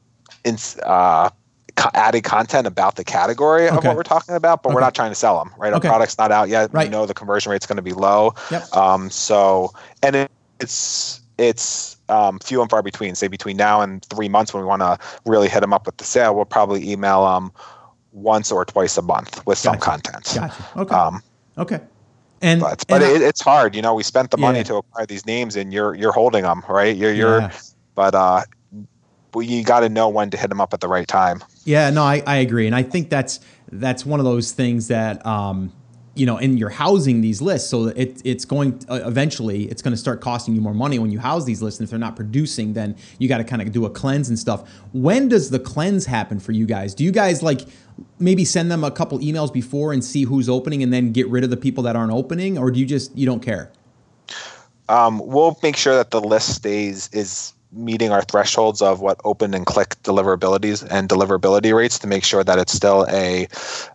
[0.44, 1.30] in, uh,
[1.94, 3.78] added content about the category okay.
[3.78, 4.76] of what we're talking about, but okay.
[4.76, 5.74] we're not trying to sell them, right?
[5.74, 5.88] Okay.
[5.88, 6.74] Our product's not out yet.
[6.74, 6.88] Right.
[6.88, 8.34] We know the conversion rate's going to be low.
[8.52, 8.76] Yep.
[8.76, 13.16] Um, so, and it, it's it's um, few and far between.
[13.16, 15.98] Say between now and three months, when we want to really hit them up with
[15.98, 17.52] the sale, we'll probably email them
[18.12, 19.62] once or twice a month with gotcha.
[19.62, 20.32] some content.
[20.36, 20.66] Gotcha.
[20.78, 20.96] Okay.
[20.96, 21.24] Um,
[21.58, 21.80] okay.
[22.42, 23.76] And but, but and it, it's hard.
[23.76, 26.64] You know, we spent the money to acquire these names, and you're you're holding them,
[26.68, 26.96] right?
[26.96, 27.42] You're you're.
[27.42, 27.52] Yeah.
[27.94, 28.44] But uh,
[29.36, 31.44] you got to know when to hit them up at the right time.
[31.64, 33.40] Yeah, no, I, I agree, and I think that's
[33.72, 35.72] that's one of those things that um,
[36.14, 39.94] you know, and you're housing these lists, so it, it's going uh, eventually it's going
[39.94, 41.80] to start costing you more money when you house these lists.
[41.80, 44.38] And if they're not producing, then you got to kind of do a cleanse and
[44.38, 44.70] stuff.
[44.92, 46.94] When does the cleanse happen for you guys?
[46.94, 47.62] Do you guys like
[48.20, 51.44] maybe send them a couple emails before and see who's opening, and then get rid
[51.44, 53.72] of the people that aren't opening, or do you just you don't care?
[54.90, 59.54] Um, we'll make sure that the list stays is meeting our thresholds of what open
[59.54, 63.48] and click deliverabilities and deliverability rates to make sure that it's still a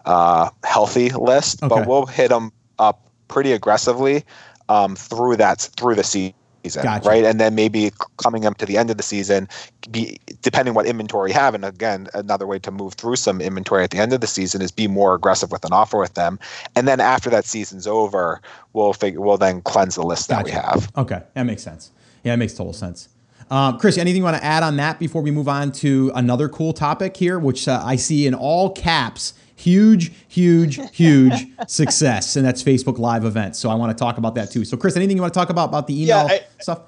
[0.05, 1.63] uh, healthy list.
[1.63, 1.75] Okay.
[1.75, 4.25] But we'll hit them up pretty aggressively
[4.69, 6.35] um, through that through the season.
[6.83, 7.09] Gotcha.
[7.09, 9.47] Right, and then maybe coming up to the end of the season,
[9.89, 11.55] be depending what inventory you have.
[11.55, 14.61] And again, another way to move through some inventory at the end of the season
[14.61, 16.41] is be more aggressive with an offer with them.
[16.75, 18.41] And then after that season's over,
[18.73, 20.43] we'll figure we'll then cleanse the list gotcha.
[20.43, 20.91] that we have.
[20.97, 21.93] Okay, that makes sense.
[22.25, 23.11] Yeah, it makes total sense.
[23.51, 26.49] Um, Chris, anything you want to add on that before we move on to another
[26.49, 32.45] cool topic here, which uh, I see in all caps huge, huge, huge success, and
[32.45, 33.59] that's Facebook Live events.
[33.59, 34.65] So I want to talk about that too.
[34.65, 36.81] So, Chris, anything you want to talk about about the email yeah, I, stuff?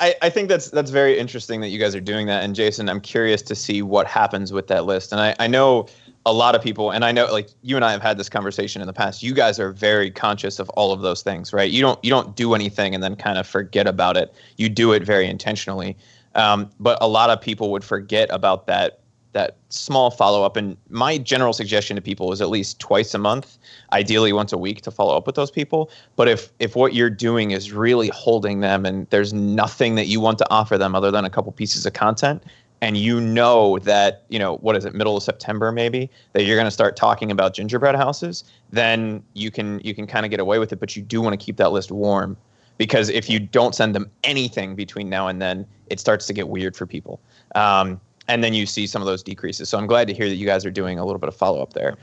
[0.00, 2.42] I, I think that's that's very interesting that you guys are doing that.
[2.42, 5.12] And Jason, I'm curious to see what happens with that list.
[5.12, 5.86] And I, I know
[6.24, 8.80] a lot of people and i know like you and i have had this conversation
[8.80, 9.22] in the past.
[9.22, 11.70] You guys are very conscious of all of those things right?
[11.70, 14.34] You don't you don't do anything and then kind of forget about it.
[14.56, 15.96] You do it very intentionally.
[16.34, 18.98] Um, but a lot of people would forget about that
[19.32, 23.18] that small follow up and my general suggestion to people is at least twice a
[23.18, 23.56] month
[23.94, 25.90] ideally once a week to follow up with those people.
[26.16, 30.20] But if if what you're doing is really holding them and there's nothing that you
[30.20, 32.42] want to offer them other than a couple pieces of content
[32.82, 36.56] and you know that you know what is it middle of september maybe that you're
[36.56, 40.40] going to start talking about gingerbread houses then you can you can kind of get
[40.40, 42.36] away with it but you do want to keep that list warm.
[42.78, 46.48] Because if you don't send them anything between now and then it starts to get
[46.48, 47.20] weird for people.
[47.54, 49.68] Um, and then you see some of those decreases.
[49.68, 51.74] So i'm glad to hear that you guys are doing a little bit of follow-up
[51.74, 51.96] there.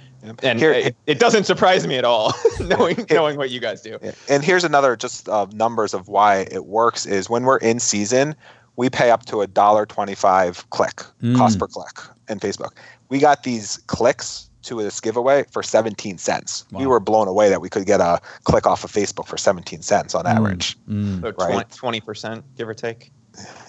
[0.44, 3.98] And Here, it, it, doesn't surprise me at all knowing knowing what you guys do.
[4.30, 8.36] And here's another just uh, numbers of why it works is when we're in season
[8.80, 11.36] we pay up to a dollar twenty-five click mm.
[11.36, 11.98] cost per click
[12.30, 12.72] in Facebook.
[13.10, 16.66] We got these clicks to this giveaway for 17 cents.
[16.72, 16.80] Wow.
[16.80, 19.82] We were blown away that we could get a click off of Facebook for 17
[19.82, 20.34] cents on mm.
[20.34, 20.78] average.
[20.88, 21.22] Mm.
[21.22, 21.70] So right?
[21.70, 23.12] 20 percent, give or take.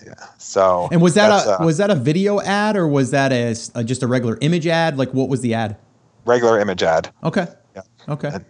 [0.06, 0.14] Yeah.
[0.38, 3.56] So and was that a uh, was that a video ad or was that a,
[3.74, 4.96] a, just a regular image ad?
[4.96, 5.76] Like what was the ad?
[6.24, 7.10] Regular image ad.
[7.24, 7.48] Okay.
[7.74, 7.82] Yeah.
[8.08, 8.30] Okay.
[8.32, 8.44] And,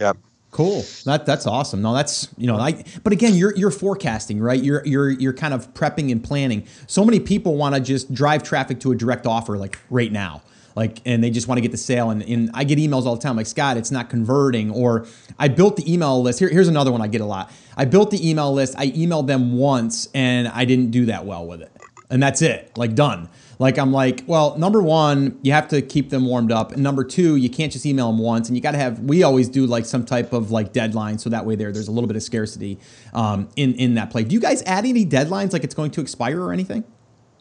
[0.00, 0.14] yeah.
[0.52, 0.84] Cool.
[1.06, 1.80] That that's awesome.
[1.80, 4.62] No, that's you know, I but again, you're you're forecasting, right?
[4.62, 6.66] You're you're you're kind of prepping and planning.
[6.86, 10.42] So many people want to just drive traffic to a direct offer like right now.
[10.76, 13.16] Like and they just want to get the sale and, and I get emails all
[13.16, 15.06] the time like Scott, it's not converting or
[15.38, 16.38] I built the email list.
[16.38, 17.50] Here, here's another one I get a lot.
[17.74, 21.46] I built the email list, I emailed them once and I didn't do that well
[21.46, 21.72] with it.
[22.10, 22.76] And that's it.
[22.76, 23.30] Like done.
[23.62, 27.04] Like I'm like, well, number one, you have to keep them warmed up, and number
[27.04, 28.98] two, you can't just email them once, and you got to have.
[28.98, 31.92] We always do like some type of like deadline, so that way there there's a
[31.92, 32.80] little bit of scarcity
[33.14, 34.24] um, in in that play.
[34.24, 36.82] Do you guys add any deadlines, like it's going to expire or anything?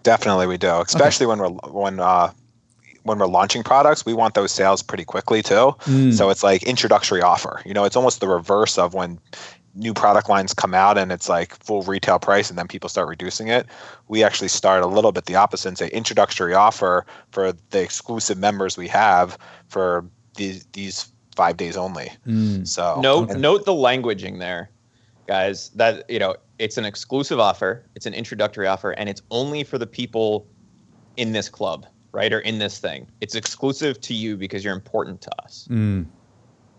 [0.04, 1.42] Definitely, we do, especially okay.
[1.42, 2.32] when we're when uh,
[3.02, 5.74] when we're launching products, we want those sales pretty quickly too.
[5.86, 6.14] Mm.
[6.14, 7.64] So it's like introductory offer.
[7.66, 9.20] You know, it's almost the reverse of when
[9.76, 13.08] new product lines come out and it's like full retail price and then people start
[13.08, 13.66] reducing it
[14.08, 18.38] we actually start a little bit the opposite and say introductory offer for the exclusive
[18.38, 20.06] members we have for
[20.36, 22.12] these these five days only.
[22.28, 22.68] Mm.
[22.68, 24.70] so note and, note the languaging there
[25.28, 29.64] guys that you know it's an exclusive offer it's an introductory offer and it's only
[29.64, 30.46] for the people
[31.16, 33.08] in this club right or in this thing.
[33.22, 35.68] It's exclusive to you because you're important to us.
[35.72, 36.06] Mm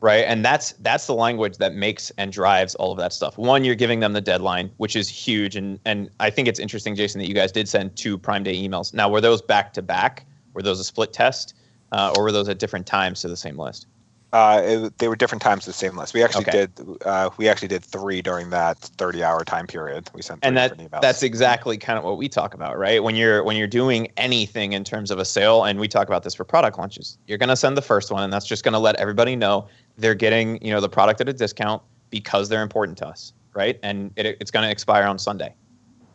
[0.02, 3.64] right and that's that's the language that makes and drives all of that stuff one
[3.64, 7.20] you're giving them the deadline which is huge and and i think it's interesting jason
[7.20, 10.26] that you guys did send two prime day emails now were those back to back
[10.52, 11.54] were those a split test
[11.92, 13.86] uh, or were those at different times to the same list
[14.32, 16.14] uh, it, they were different times to the same list.
[16.14, 16.66] We actually okay.
[16.74, 20.10] did uh, we actually did three during that 30 hour time period.
[20.14, 23.02] We sent and that that's exactly kind of what we talk about, right?
[23.02, 26.22] When you're when you're doing anything in terms of a sale, and we talk about
[26.22, 28.72] this for product launches, you're going to send the first one, and that's just going
[28.72, 32.62] to let everybody know they're getting you know the product at a discount because they're
[32.62, 33.78] important to us, right?
[33.82, 35.54] And it, it's going to expire on Sunday.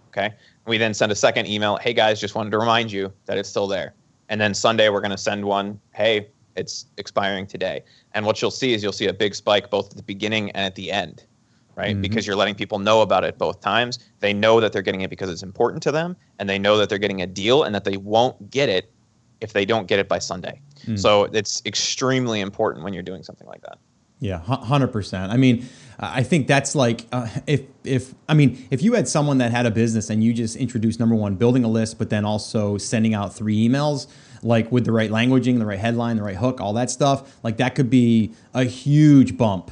[0.10, 0.34] Okay.
[0.66, 1.78] We then send a second email.
[1.78, 3.94] Hey guys, just wanted to remind you that it's still there.
[4.30, 5.80] And then Sunday we're going to send one.
[5.94, 7.84] Hey, it's expiring today.
[8.14, 10.66] And what you'll see is you'll see a big spike both at the beginning and
[10.66, 11.24] at the end,
[11.76, 11.94] right?
[11.94, 12.02] Mm-hmm.
[12.02, 14.00] Because you're letting people know about it both times.
[14.20, 16.90] They know that they're getting it because it's important to them, and they know that
[16.90, 18.92] they're getting a deal and that they won't get it
[19.40, 20.60] if they don't get it by Sunday.
[20.88, 20.96] Mm-hmm.
[20.98, 23.78] So it's extremely important when you're doing something like that.
[24.20, 25.32] Yeah, hundred percent.
[25.32, 25.68] I mean,
[26.00, 29.68] I think that's like uh, if if I mean if you had someone that had
[29.68, 33.14] a business and you just introduced number one building a list, but then also sending
[33.14, 34.08] out three emails
[34.42, 37.58] like with the right languaging, the right headline, the right hook, all that stuff, like
[37.58, 39.72] that could be a huge bump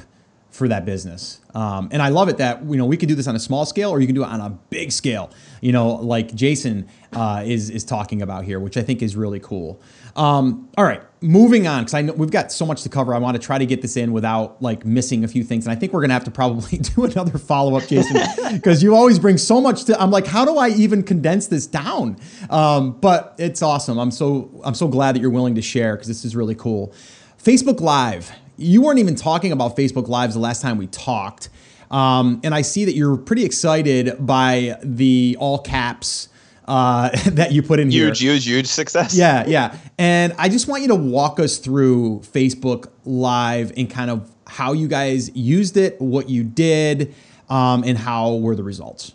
[0.56, 1.40] for that business.
[1.54, 3.66] Um, and I love it that you know we can do this on a small
[3.66, 5.30] scale or you can do it on a big scale.
[5.60, 9.40] You know, like Jason uh, is is talking about here, which I think is really
[9.40, 9.80] cool.
[10.16, 13.14] Um, all right, moving on because I know we've got so much to cover.
[13.14, 15.72] I want to try to get this in without like missing a few things, and
[15.72, 18.20] I think we're gonna have to probably do another follow up, Jason,
[18.52, 20.00] because you always bring so much to.
[20.00, 22.16] I'm like, how do I even condense this down?
[22.48, 23.98] Um, but it's awesome.
[23.98, 26.94] I'm so I'm so glad that you're willing to share because this is really cool.
[27.42, 28.32] Facebook Live.
[28.56, 31.48] You weren't even talking about Facebook Lives the last time we talked,
[31.90, 36.28] um, and I see that you're pretty excited by the all caps
[36.66, 38.32] uh, that you put in huge, here.
[38.32, 39.16] Huge, huge, huge success.
[39.16, 39.76] Yeah, yeah.
[39.98, 44.72] And I just want you to walk us through Facebook Live and kind of how
[44.72, 47.14] you guys used it, what you did,
[47.48, 49.12] um, and how were the results.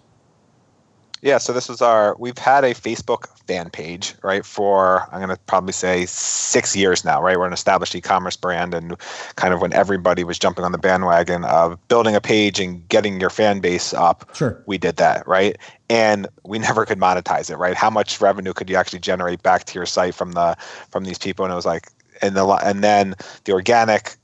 [1.22, 2.16] Yeah, so this was our.
[2.18, 7.06] We've had a Facebook fan page, right, for I'm going to probably say six years
[7.06, 7.38] now, right?
[7.38, 8.98] We're an established e-commerce brand, and
[9.36, 13.22] kind of when everybody was jumping on the bandwagon of building a page and getting
[13.22, 15.58] your fan base up, sure, we did that, right?
[15.90, 17.76] And we never could monetize it, right?
[17.76, 20.58] How much revenue could you actually generate back to your site from the
[20.90, 21.46] from these people?
[21.46, 21.92] And it was like
[22.22, 23.16] and the and then
[23.46, 24.18] the organic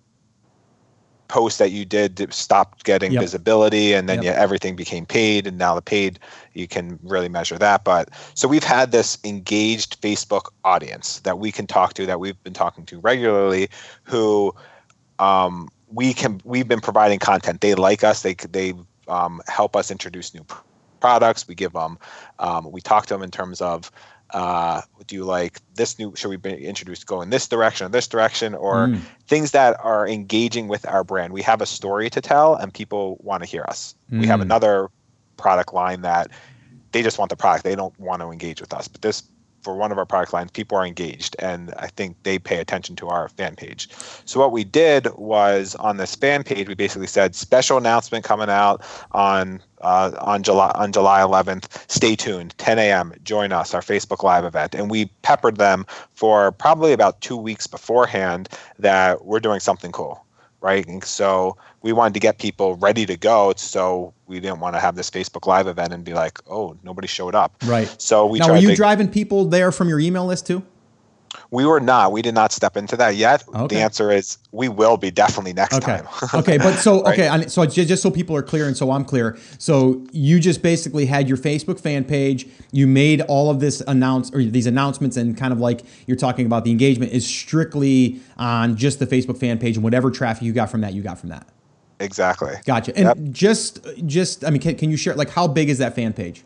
[1.28, 3.22] post that you did stopped getting yep.
[3.22, 4.36] visibility and then yep.
[4.36, 6.20] yeah, everything became paid and now the paid
[6.54, 11.52] you can really measure that but so we've had this engaged facebook audience that we
[11.52, 13.68] can talk to that we've been talking to regularly
[14.04, 14.54] who
[15.20, 18.74] um, we can we've been providing content they like us they they
[19.08, 20.46] um, help us introduce new
[21.00, 21.98] products we give them
[22.40, 23.92] um, we talk to them in terms of
[24.32, 27.90] uh, do you like this new should we be introduced go in this direction or
[27.90, 29.00] this direction or mm.
[29.28, 33.18] things that are engaging with our brand we have a story to tell and people
[33.22, 34.20] want to hear us mm.
[34.20, 34.44] we have mm.
[34.44, 34.90] another
[35.38, 36.30] product line that
[36.92, 39.24] they just want the product they don't want to engage with us but this
[39.62, 42.96] for one of our product lines, people are engaged, and I think they pay attention
[42.98, 43.90] to our fan page.
[44.26, 48.50] So what we did was on this fan page, we basically said special announcement coming
[48.50, 51.90] out on uh, on July on July 11th.
[51.90, 53.14] Stay tuned, 10 a.m.
[53.24, 57.68] Join us, our Facebook Live event, and we peppered them for probably about two weeks
[57.68, 58.50] beforehand
[58.80, 60.27] that we're doing something cool
[60.62, 60.88] right?
[60.88, 63.54] And so we wanted to get people ready to go.
[63.58, 67.08] So we didn't want to have this Facebook Live event and be like, oh, nobody
[67.08, 67.56] showed up.
[67.66, 67.94] Right.
[68.02, 70.64] So we now, were you to, driving people there from your email list too?
[71.52, 72.12] We were not.
[72.12, 73.44] We did not step into that yet.
[73.48, 73.76] Okay.
[73.76, 75.98] The answer is we will be definitely next okay.
[75.98, 76.08] time.
[76.34, 77.20] okay, but so right?
[77.20, 79.38] okay, so just so people are clear and so I'm clear.
[79.58, 82.48] So you just basically had your Facebook fan page.
[82.72, 86.46] You made all of this announce or these announcements and kind of like you're talking
[86.46, 90.54] about the engagement is strictly on just the Facebook fan page and whatever traffic you
[90.54, 91.48] got from that, you got from that.
[92.00, 92.54] Exactly.
[92.66, 92.96] Gotcha.
[92.96, 93.18] And yep.
[93.32, 96.44] just just I mean, can, can you share like how big is that fan page?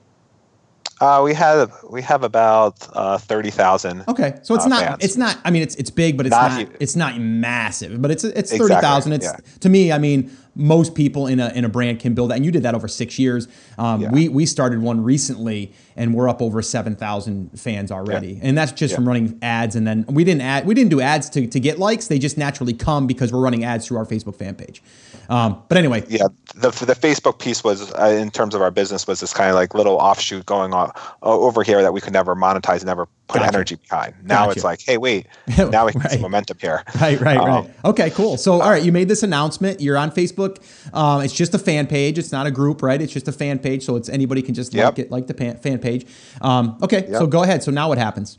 [1.02, 4.04] Uh, we have we have about uh, thirty thousand.
[4.08, 5.04] Okay, so it's uh, not fans.
[5.04, 5.36] it's not.
[5.44, 8.00] I mean, it's it's big, but it's not, not it's not massive.
[8.00, 9.14] But it's it's thirty thousand.
[9.14, 9.44] Exactly.
[9.44, 9.60] It's yeah.
[9.62, 9.92] to me.
[9.92, 12.64] I mean, most people in a in a brand can build that, and you did
[12.64, 13.48] that over six years.
[13.80, 14.12] Um, yeah.
[14.12, 18.42] We we started one recently, and we're up over seven thousand fans already, yeah.
[18.44, 19.76] and that's just from running ads.
[19.76, 22.08] And then we didn't add we didn't do ads to to get likes.
[22.08, 24.84] They just naturally come because we're running ads through our Facebook fan page.
[25.32, 29.08] Um, but anyway, yeah, the the Facebook piece was uh, in terms of our business
[29.08, 32.12] was this kind of like little offshoot going on uh, over here that we could
[32.12, 33.48] never monetize, never put gotcha.
[33.48, 34.14] energy behind.
[34.24, 34.52] Now gotcha.
[34.52, 35.28] it's like, hey, wait,
[35.58, 36.12] now we can right.
[36.12, 36.84] see momentum here.
[37.02, 37.70] Right, right, um, right.
[37.86, 38.38] Okay, cool.
[38.38, 39.80] So, all right, you made this announcement.
[39.80, 40.58] You're on Facebook.
[40.94, 42.20] Um, it's just a fan page.
[42.20, 43.02] It's not a group, right?
[43.02, 44.86] It's just a fan page, so it's anybody can just yep.
[44.86, 46.06] like it, like the pan, fan page.
[46.42, 47.14] Um, okay, yep.
[47.14, 47.64] so go ahead.
[47.64, 48.38] So now what happens?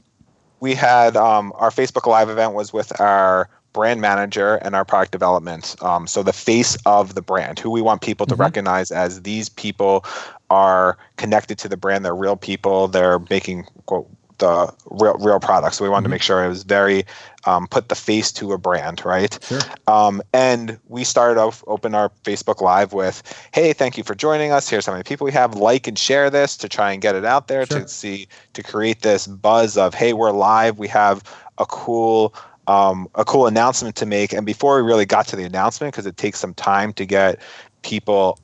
[0.61, 5.13] We had um, our Facebook Live event was with our brand manager and our product
[5.13, 5.77] development.
[5.83, 8.43] Um, so the face of the brand, who we want people to mm-hmm.
[8.43, 10.05] recognize as these people
[10.51, 12.05] are connected to the brand.
[12.05, 12.89] They're real people.
[12.89, 14.09] They're making quote
[14.43, 15.79] the real real products.
[15.79, 16.11] So we wanted mm-hmm.
[16.11, 17.05] to make sure it was very
[17.45, 19.39] um, put the face to a brand, right?
[19.43, 19.61] Sure.
[19.87, 24.51] Um, and we started off open our Facebook Live with, "Hey, thank you for joining
[24.51, 24.69] us.
[24.69, 25.55] Here's how many people we have.
[25.55, 27.83] Like and share this to try and get it out there sure.
[27.83, 30.79] to see to create this buzz of, hey, we're live.
[30.79, 31.23] We have
[31.59, 32.35] a cool."
[32.67, 34.33] Um, a cool announcement to make.
[34.33, 37.41] And before we really got to the announcement, because it takes some time to get
[37.83, 38.39] people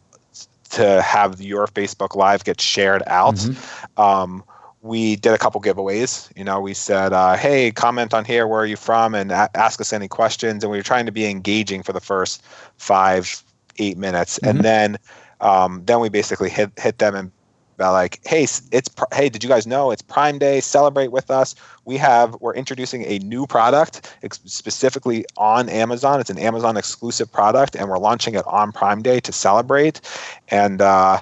[0.70, 3.36] to have your Facebook Live get shared out.
[3.36, 4.00] Mm-hmm.
[4.00, 4.44] Um,
[4.82, 6.30] we did a couple giveaways.
[6.36, 8.46] You know, we said, uh, "Hey, comment on here.
[8.46, 10.62] Where are you from?" and a- ask us any questions.
[10.62, 12.42] And we were trying to be engaging for the first
[12.76, 13.42] five,
[13.78, 14.48] eight minutes, mm-hmm.
[14.48, 14.98] and then,
[15.40, 17.32] um, then we basically hit hit them and
[17.78, 20.60] about like, hey, it's hey, did you guys know it's Prime Day?
[20.60, 21.54] Celebrate with us.
[21.89, 26.20] We have we're introducing a new product ex- specifically on Amazon.
[26.20, 30.03] It's an Amazon exclusive product, and we're launching it on Prime Day to celebrate.
[30.49, 31.20] And uh,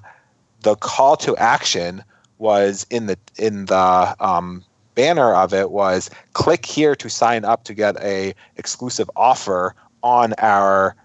[0.63, 2.03] the call to action
[2.39, 4.65] was in the in the um,
[4.97, 10.35] banner of it was click here to sign up to get a exclusive offer on
[10.39, 10.97] our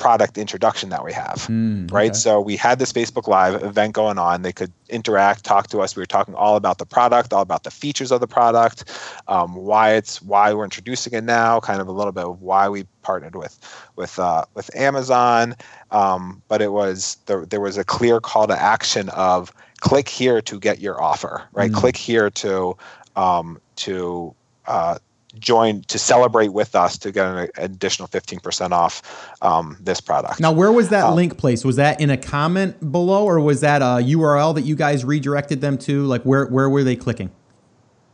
[0.00, 2.16] product introduction that we have, mm, right?
[2.16, 4.42] So we had this Facebook Live event going on.
[4.42, 5.94] They could interact, talk to us.
[5.94, 8.90] We were talking all about the product, all about the features of the product,
[9.28, 12.68] um, why it's why we're introducing it now, kind of a little bit of why
[12.68, 13.58] we partnered with
[13.94, 15.54] with uh, with Amazon.
[15.90, 20.40] Um, but it was there, there was a clear call to action of click here
[20.40, 21.70] to get your offer, right?
[21.70, 21.74] Mm.
[21.74, 22.76] Click here to
[23.16, 24.34] um, to
[24.66, 24.98] uh,
[25.38, 30.40] join to celebrate with us to get an additional 15% off um, this product.
[30.40, 31.64] Now, where was that um, link placed?
[31.64, 35.60] Was that in a comment below or was that a URL that you guys redirected
[35.60, 36.04] them to?
[36.04, 37.30] Like where, where were they clicking?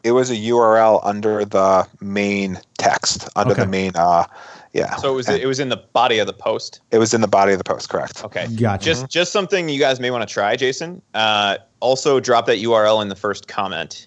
[0.05, 3.63] It was a URL under the main text, under okay.
[3.63, 4.25] the main, uh,
[4.73, 4.95] yeah.
[4.97, 6.81] So it was and it was in the body of the post.
[6.91, 8.23] It was in the body of the post, correct?
[8.25, 8.85] Okay, gotcha.
[8.85, 11.01] Just just something you guys may want to try, Jason.
[11.15, 14.07] Uh, also, drop that URL in the first comment.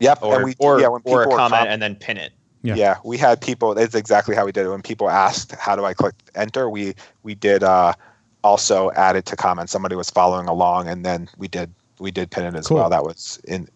[0.00, 2.32] Yep, or we, or, yeah, or a comment com- and then pin it.
[2.62, 2.74] Yeah.
[2.76, 3.74] yeah, we had people.
[3.74, 4.68] That's exactly how we did it.
[4.68, 6.94] When people asked, "How do I click enter?" We
[7.24, 7.94] we did uh,
[8.44, 9.72] also add it to comments.
[9.72, 12.76] Somebody was following along, and then we did we did pin it as cool.
[12.76, 12.88] well.
[12.90, 13.68] That was in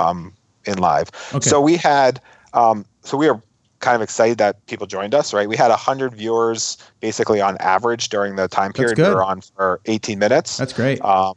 [0.00, 0.32] um,
[0.64, 1.10] in live.
[1.32, 1.48] Okay.
[1.48, 2.20] So we had
[2.54, 3.40] um, so we are
[3.80, 5.32] kind of excited that people joined us.
[5.32, 9.42] Right, we had hundred viewers basically on average during the time period we were on
[9.42, 10.56] for 18 minutes.
[10.56, 11.00] That's great.
[11.02, 11.36] Um,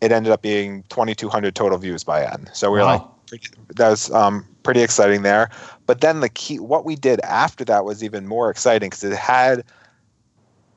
[0.00, 2.50] it ended up being 2,200 total views by end.
[2.52, 2.98] So we wow.
[2.98, 5.50] were like, that was um, pretty exciting there.
[5.86, 9.16] But then the key, what we did after that was even more exciting because it
[9.16, 9.64] had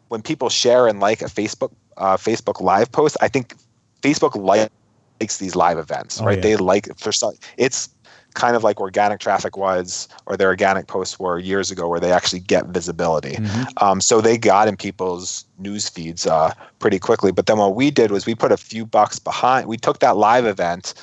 [0.10, 3.18] when people share and like a Facebook uh, Facebook live post.
[3.22, 3.56] I think
[4.02, 6.38] Facebook likes these live events, oh, right?
[6.38, 6.42] Yeah.
[6.42, 7.34] They like for some.
[7.58, 7.90] It's
[8.34, 12.12] kind of like organic traffic was or their organic posts were years ago where they
[12.12, 13.64] actually get visibility mm-hmm.
[13.84, 17.92] um, so they got in people's news feeds uh, pretty quickly but then what we
[17.92, 20.94] did was we put a few bucks behind we took that live event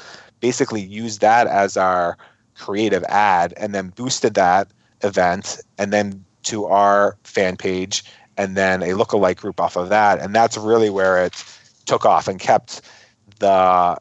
[0.41, 2.17] basically used that as our
[2.55, 4.69] creative ad and then boosted that
[5.03, 8.05] event and then to our fan page
[8.37, 11.45] and then a lookalike group off of that and that's really where it
[11.87, 12.83] took off and kept
[13.39, 13.97] the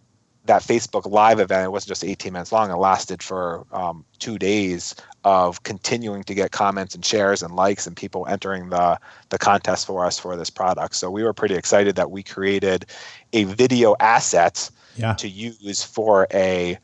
[0.47, 2.71] that Facebook Live event, it wasn't just 18 minutes long.
[2.71, 7.85] It lasted for um, two days of continuing to get comments and shares and likes
[7.85, 8.97] and people entering the
[9.29, 10.95] the contest for us for this product.
[10.95, 12.85] So we were pretty excited that we created
[13.33, 15.13] a video asset yeah.
[15.13, 16.77] to use for a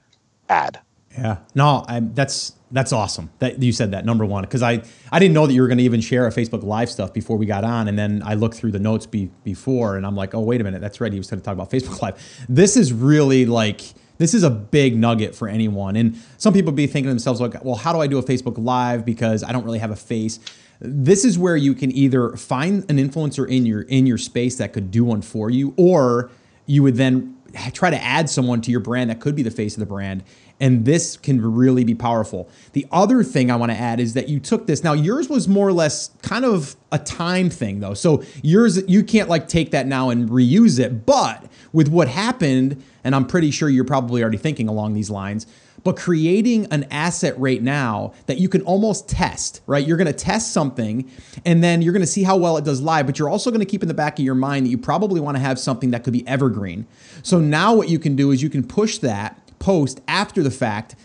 [0.50, 0.80] ad.
[1.18, 5.20] Yeah, no, I'm, that's that's awesome that you said that number one because I I
[5.20, 7.46] didn't know that you were going to even share a Facebook Live stuff before we
[7.46, 10.40] got on, and then I looked through the notes be, before, and I'm like, oh
[10.40, 12.46] wait a minute, that's right, he was going to talk about Facebook Live.
[12.50, 13.82] This is really like
[14.18, 17.64] this is a big nugget for anyone, and some people be thinking to themselves like,
[17.64, 20.40] well, how do I do a Facebook Live because I don't really have a face.
[20.80, 24.74] This is where you can either find an influencer in your in your space that
[24.74, 26.32] could do one for you, or
[26.66, 27.38] you would then
[27.74, 30.24] try to add someone to your brand that could be the face of the brand
[30.60, 32.50] and this can really be powerful.
[32.74, 34.84] The other thing I want to add is that you took this.
[34.84, 37.94] Now, yours was more or less kind of a time thing, though.
[37.94, 41.06] So, yours, you can't like take that now and reuse it.
[41.06, 45.48] But with what happened, and I'm pretty sure you're probably already thinking along these lines,
[45.84, 49.86] but creating an asset right now that you can almost test, right?
[49.86, 51.10] You're going to test something
[51.46, 53.60] and then you're going to see how well it does live, but you're also going
[53.60, 55.92] to keep in the back of your mind that you probably want to have something
[55.92, 56.88] that could be evergreen.
[57.22, 60.96] So now what you can do is you can push that post after the fact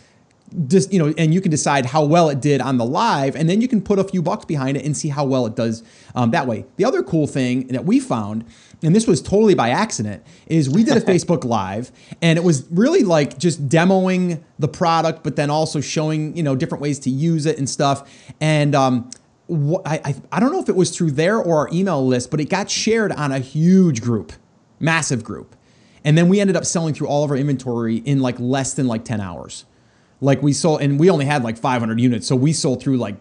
[0.66, 3.48] just you know and you can decide how well it did on the live and
[3.48, 5.82] then you can put a few bucks behind it and see how well it does
[6.14, 8.44] um, that way the other cool thing that we found
[8.82, 11.90] and this was totally by accident is we did a facebook live
[12.22, 16.54] and it was really like just demoing the product but then also showing you know
[16.54, 18.10] different ways to use it and stuff
[18.40, 19.10] and um,
[19.86, 22.40] I, I, I don't know if it was through there or our email list but
[22.40, 24.32] it got shared on a huge group
[24.78, 25.56] massive group
[26.04, 28.86] and then we ended up selling through all of our inventory in like less than
[28.86, 29.64] like 10 hours.
[30.20, 32.26] Like we sold, and we only had like 500 units.
[32.26, 33.16] So we sold through like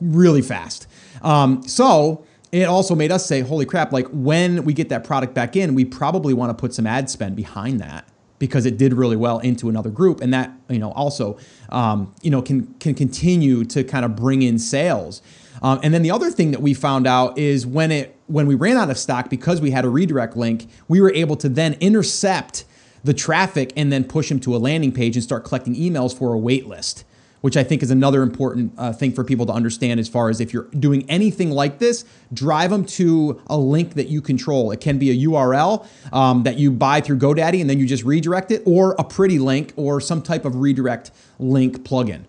[0.00, 0.86] really fast.
[1.22, 5.32] Um, so it also made us say, holy crap, like when we get that product
[5.32, 8.06] back in, we probably want to put some ad spend behind that
[8.38, 10.20] because it did really well into another group.
[10.20, 11.38] And that you know also
[11.70, 15.22] um, you know can can continue to kind of bring in sales.
[15.62, 18.54] Um, and then the other thing that we found out is when it when we
[18.54, 21.76] ran out of stock because we had a redirect link, we were able to then
[21.80, 22.64] intercept
[23.02, 26.34] the traffic and then push them to a landing page and start collecting emails for
[26.34, 27.04] a wait list
[27.42, 30.40] which I think is another important uh, thing for people to understand as far as
[30.40, 34.70] if you're doing anything like this, drive them to a link that you control.
[34.70, 38.04] It can be a URL um, that you buy through GoDaddy and then you just
[38.04, 42.24] redirect it, or a pretty link or some type of redirect link plugin.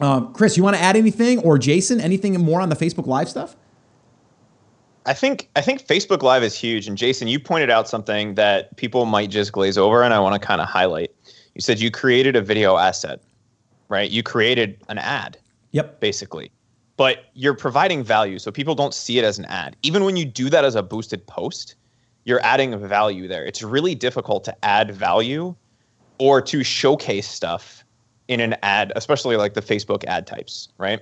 [0.00, 3.28] Um, Chris, you want to add anything, or Jason, anything more on the Facebook Live
[3.28, 3.56] stuff?
[5.06, 8.76] I think I think Facebook Live is huge, and Jason, you pointed out something that
[8.76, 11.10] people might just glaze over, and I want to kind of highlight.
[11.54, 13.20] You said you created a video asset,
[13.88, 14.10] right?
[14.10, 15.38] You created an ad.
[15.72, 16.00] Yep.
[16.00, 16.50] Basically,
[16.96, 19.76] but you're providing value, so people don't see it as an ad.
[19.82, 21.76] Even when you do that as a boosted post,
[22.24, 23.44] you're adding value there.
[23.44, 25.54] It's really difficult to add value
[26.18, 27.84] or to showcase stuff
[28.26, 31.00] in an ad, especially like the Facebook ad types, right?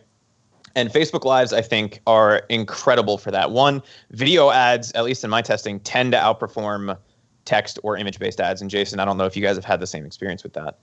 [0.77, 3.51] And Facebook Lives, I think, are incredible for that.
[3.51, 6.97] One, video ads, at least in my testing, tend to outperform
[7.47, 8.61] text or image based ads.
[8.61, 10.79] And Jason, I don't know if you guys have had the same experience with that.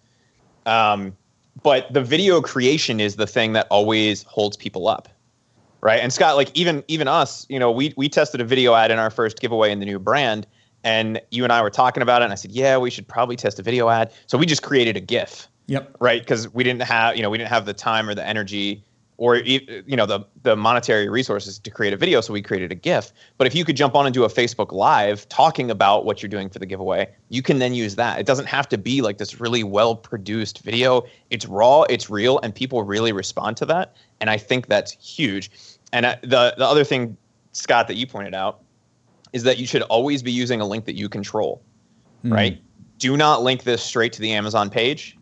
[0.66, 1.16] Um,
[1.62, 5.08] but the video creation is the thing that always holds people up.
[5.82, 6.00] Right.
[6.00, 9.00] And Scott, like even even us, you know, we we tested a video ad in
[9.00, 10.48] our first giveaway in the new brand,
[10.84, 13.36] and you and I were talking about it, and I said, Yeah, we should probably
[13.36, 14.14] test a video ad.
[14.28, 15.98] So we just created a GIF Yep.
[16.00, 18.84] Right, because we didn't have, you know, we didn't have the time or the energy
[19.18, 22.76] or you know the the monetary resources to create a video, so we created a
[22.76, 23.12] GIF.
[23.38, 26.30] But if you could jump on and do a Facebook Live talking about what you're
[26.30, 28.20] doing for the giveaway, you can then use that.
[28.20, 31.04] It doesn't have to be like this really well produced video.
[31.30, 33.96] It's raw, it's real, and people really respond to that.
[34.20, 35.52] And I think that's huge.
[35.92, 37.16] And uh, the the other thing,
[37.52, 38.62] Scott, that you pointed out
[39.32, 41.62] is that you should always be using a link that you control.
[42.24, 42.34] Mm.
[42.34, 42.62] Right.
[43.00, 45.18] Do not link this straight to the Amazon page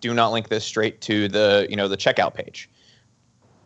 [0.00, 2.70] do not link this straight to the you know the checkout page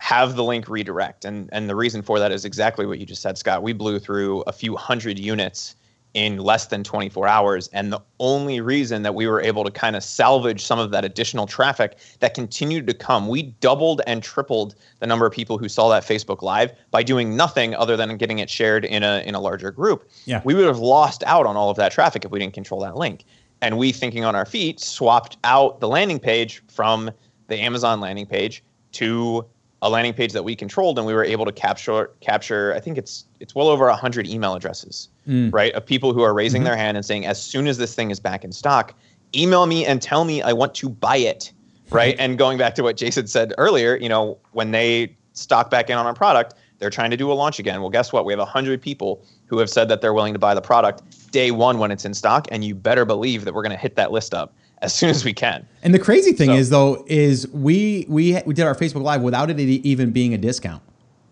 [0.01, 1.25] have the link redirect.
[1.25, 3.63] And and the reason for that is exactly what you just said, Scott.
[3.63, 5.77] We blew through a few hundred units
[6.15, 7.69] in less than 24 hours.
[7.69, 11.05] And the only reason that we were able to kind of salvage some of that
[11.05, 15.69] additional traffic that continued to come, we doubled and tripled the number of people who
[15.69, 19.35] saw that Facebook Live by doing nothing other than getting it shared in a in
[19.35, 20.11] a larger group.
[20.25, 20.41] Yeah.
[20.45, 22.97] We would have lost out on all of that traffic if we didn't control that
[22.97, 23.25] link.
[23.63, 27.11] And we, thinking on our feet, swapped out the landing page from
[27.49, 29.45] the Amazon landing page to
[29.83, 32.75] a landing page that we controlled, and we were able to capture capture.
[32.75, 35.53] I think it's it's well over hundred email addresses, Mm.
[35.53, 36.67] right, of people who are raising Mhm.
[36.67, 38.95] their hand and saying, as soon as this thing is back in stock,
[39.35, 41.53] email me and tell me I want to buy it,
[41.91, 42.17] right?
[42.19, 45.97] and going back to what Jason said earlier, you know, when they stock back in
[45.97, 47.81] on our product, they're trying to do a launch again.
[47.81, 48.25] Well, guess what?
[48.25, 51.51] We have hundred people who have said that they're willing to buy the product day
[51.51, 54.13] one when it's in stock, and you better believe that we're going to hit that
[54.13, 54.53] list up
[54.83, 55.67] as soon as we can.
[55.83, 59.23] And the crazy thing So- is though is we we we did our Facebook Live
[59.23, 60.83] without it even being a discount,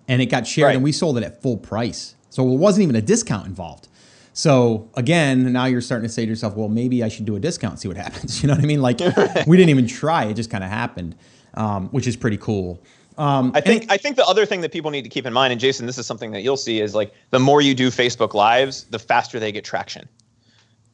[0.07, 0.75] and it got shared Right.
[0.77, 2.15] and we sold it at full price.
[2.31, 3.89] So it wasn't even a discount involved.
[4.35, 7.41] So again, now you're starting to say to yourself, well, maybe I should do a
[7.41, 8.43] discount and see what happens.
[8.43, 8.83] You know what I mean?
[8.83, 9.01] Like
[9.47, 11.17] we didn't even try; it just kind of happened,
[11.55, 12.81] um, which is pretty cool.
[13.17, 15.33] Um, I think and- I think the other thing that people need to keep in
[15.33, 17.89] mind, and Jason, this is something that you'll see, is like the more you do
[17.91, 20.07] Facebook Lives, the faster they get traction,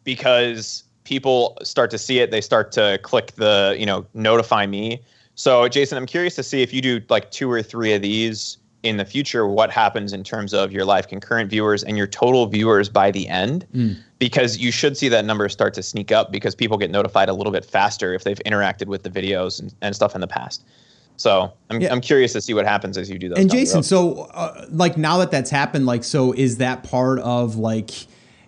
[0.04, 5.00] because people start to see it, they start to click the you know notify me.
[5.36, 8.58] So Jason, I'm curious to see if you do like two or three of these
[8.82, 12.46] in the future, what happens in terms of your live concurrent viewers and your total
[12.46, 13.96] viewers by the end, Mm.
[14.18, 17.32] because you should see that number start to sneak up because people get notified a
[17.32, 20.62] little bit faster if they've interacted with the videos and, and stuff in the past.
[21.16, 21.92] So I'm, Yeah.
[21.92, 23.38] I'm curious to see what happens as you do those.
[23.38, 27.56] And Jason, so uh, like now that that's happened, like so is that part of
[27.56, 27.90] like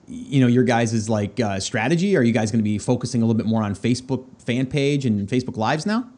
[0.09, 2.17] you know your guys' is like uh, strategy?
[2.17, 5.05] Are you guys going to be focusing a little bit more on Facebook fan page
[5.05, 6.09] and Facebook Lives now?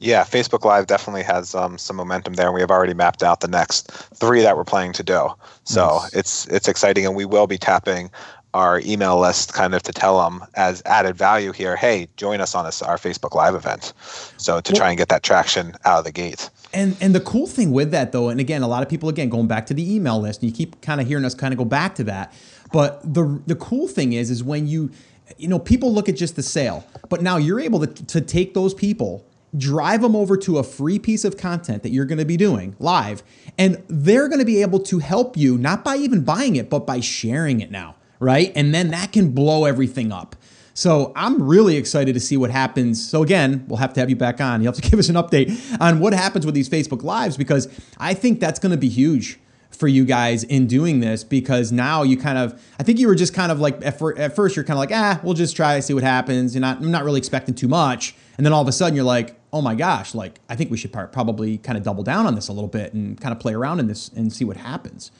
[0.00, 3.40] Yeah, Facebook Live definitely has um, some momentum there, and we have already mapped out
[3.40, 5.28] the next three that we're planning to do.
[5.64, 6.14] So Nice.
[6.14, 8.10] it's it's exciting, and we will be tapping
[8.54, 11.76] our email list kind of to tell them as added value here.
[11.76, 13.92] Hey, join us on this our Facebook Live event.
[14.38, 16.50] So to try and get that traction out of the gate.
[16.72, 19.28] And and the cool thing with that though, and again, a lot of people again
[19.28, 21.58] going back to the email list, and you keep kind of hearing us kind of
[21.58, 22.32] go back to that.
[22.72, 24.90] But the the cool thing is, is when you,
[25.36, 28.54] you know, people look at just the sale, but now you're able to to take
[28.54, 29.24] those people,
[29.56, 32.76] drive them over to a free piece of content that you're going to be doing
[32.78, 33.22] live,
[33.58, 36.86] and they're going to be able to help you not by even buying it, but
[36.86, 38.52] by sharing it now, right?
[38.54, 40.36] And then that can blow everything up.
[40.72, 43.06] So I'm really excited to see what happens.
[43.06, 44.62] So again, we'll have to have you back on.
[44.62, 47.68] You have to give us an update on what happens with these Facebook Lives because
[47.98, 49.38] I think that's going to be huge
[49.80, 53.14] for you guys in doing this because now you kind of I think you were
[53.14, 55.56] just kind of like at, fir- at first you're kind of like ah we'll just
[55.56, 56.54] try see what happens.
[56.54, 59.04] You're not I'm not really expecting too much, and then all of a sudden you're
[59.04, 62.34] like oh my gosh like I think we should probably kind of double down on
[62.34, 65.10] this a little bit and kind of play around in this and see what happens.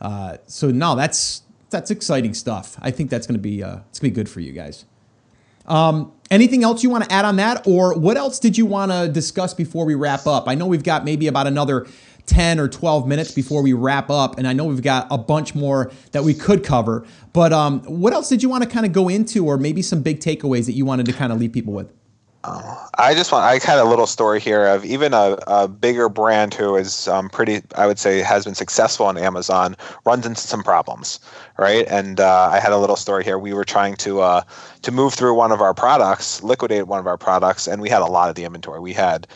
[0.00, 2.78] Uh, so no, that's that's exciting stuff.
[2.80, 4.86] I think that's going to be uh, it's to be good for you guys.
[5.66, 8.90] Um, anything else you want to add on that, or what else did you want
[8.90, 10.48] to discuss before we wrap up?
[10.48, 11.86] I know we've got maybe about another
[12.28, 15.54] ten or twelve minutes before we wrap up, and I know we've got a bunch
[15.54, 17.04] more that we could cover.
[17.32, 20.02] But um, what else did you want to kind of go into, or maybe some
[20.02, 21.92] big takeaways that you wanted to kind of leave people with?
[22.44, 23.44] I just want.
[23.44, 27.28] I had a little story here of even a, a bigger brand who is um,
[27.28, 27.62] pretty.
[27.74, 29.76] I would say has been successful on Amazon
[30.06, 31.20] runs into some problems,
[31.58, 31.86] right?
[31.88, 33.38] And uh, I had a little story here.
[33.38, 34.42] We were trying to uh,
[34.82, 38.02] to move through one of our products, liquidate one of our products, and we had
[38.02, 38.80] a lot of the inventory.
[38.80, 39.26] We had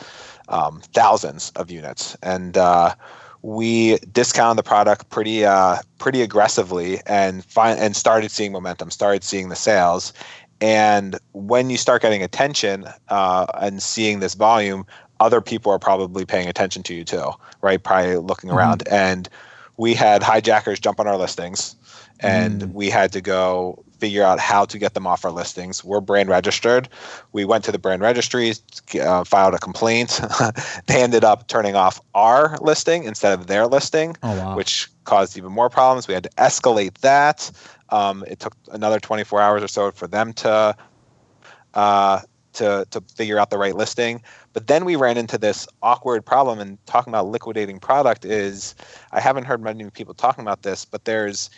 [0.49, 2.95] um, thousands of units, and uh,
[3.41, 9.23] we discounted the product pretty uh, pretty aggressively, and find and started seeing momentum, started
[9.23, 10.13] seeing the sales.
[10.61, 14.85] And when you start getting attention uh, and seeing this volume,
[15.19, 17.31] other people are probably paying attention to you too,
[17.61, 17.83] right?
[17.83, 18.87] Probably looking around.
[18.89, 19.27] And
[19.75, 21.75] we had hijackers jump on our listings,
[22.21, 25.81] and we had to go figure out how to get them off our listings.
[25.81, 26.89] We're brand registered.
[27.31, 28.61] We went to the brand registries,
[29.01, 30.19] uh, filed a complaint.
[30.87, 34.57] they ended up turning off our listing instead of their listing, Oh, wow.
[34.57, 36.09] which caused even more problems.
[36.09, 37.49] We had to escalate that.
[37.91, 40.75] Um, it took another 24 hours or so for them to
[41.73, 42.19] uh,
[42.53, 44.21] to to figure out the right listing.
[44.51, 46.59] But then we ran into this awkward problem.
[46.59, 48.75] And talking about liquidating product is,
[49.13, 51.49] I haven't heard many people talking about this, but there's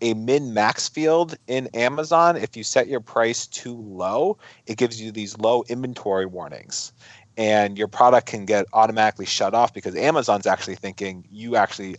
[0.00, 2.36] a min max field in Amazon.
[2.36, 6.92] If you set your price too low, it gives you these low inventory warnings.
[7.36, 11.96] And your product can get automatically shut off because Amazon's actually thinking you actually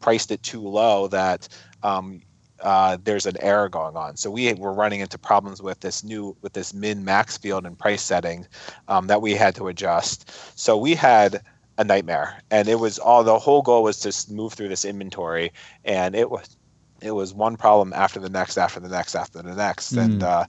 [0.00, 1.48] priced it too low that
[1.82, 2.22] um,
[2.60, 4.16] uh, there's an error going on.
[4.16, 7.78] So we were running into problems with this new with this min max field and
[7.78, 8.46] price setting
[8.88, 10.30] um, that we had to adjust.
[10.58, 11.42] So we had
[11.80, 12.40] a nightmare.
[12.50, 15.50] And it was all the whole goal was to move through this inventory,
[15.84, 16.56] and it was
[17.02, 20.04] it was one problem after the next, after the next, after the next, mm.
[20.04, 20.44] and uh,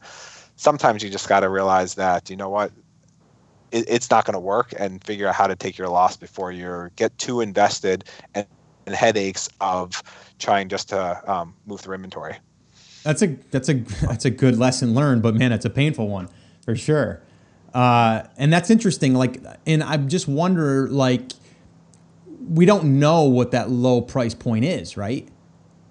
[0.56, 2.72] sometimes you just got to realize that you know what
[3.72, 6.52] it, it's not going to work and figure out how to take your loss before
[6.52, 8.46] you get too invested and,
[8.86, 10.04] and headaches of
[10.40, 12.36] trying just to um, move through inventory.
[13.04, 16.30] That's a that's a that's a good lesson learned, but man, it's a painful one
[16.64, 17.22] for sure.
[17.74, 19.14] Uh, and that's interesting.
[19.14, 21.32] Like, and I just wonder, like,
[22.50, 25.28] we don't know what that low price point is, right?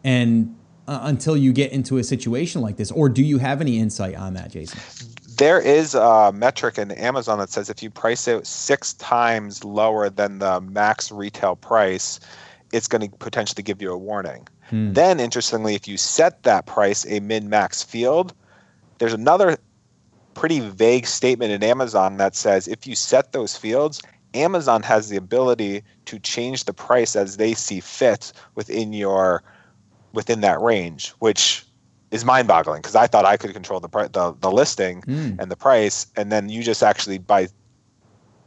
[0.05, 3.79] And uh, until you get into a situation like this, or do you have any
[3.79, 4.81] insight on that, Jason?
[5.37, 10.11] There is a metric in Amazon that says if you price it six times lower
[10.11, 12.21] than the max retail price,
[12.73, 14.47] it's going to potentially give you a warning.
[14.69, 14.93] Hmm.
[14.93, 18.35] Then, interestingly, if you set that price a min max field,
[18.99, 19.57] there's another
[20.35, 24.03] pretty vague statement in Amazon that says if you set those fields,
[24.35, 29.43] Amazon has the ability to change the price as they see fit within your
[30.13, 31.65] within that range, which
[32.11, 35.39] is mind-boggling because I thought I could control the the, the listing mm.
[35.39, 37.49] and the price, and then you just actually by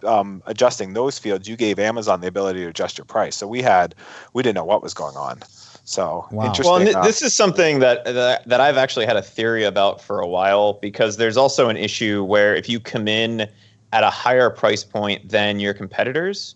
[0.04, 3.36] um, adjusting those fields, you gave Amazon the ability to adjust your price.
[3.36, 3.96] So we had
[4.34, 5.42] we didn't know what was going on.
[5.86, 6.46] So wow.
[6.46, 6.72] interesting.
[6.72, 10.20] Well, th- this is something that, that that I've actually had a theory about for
[10.20, 13.50] a while because there's also an issue where if you come in
[13.92, 16.56] at a higher price point than your competitors,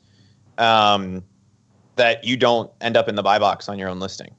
[0.58, 1.24] um,
[1.96, 4.34] that you don't end up in the buy box on your own listing.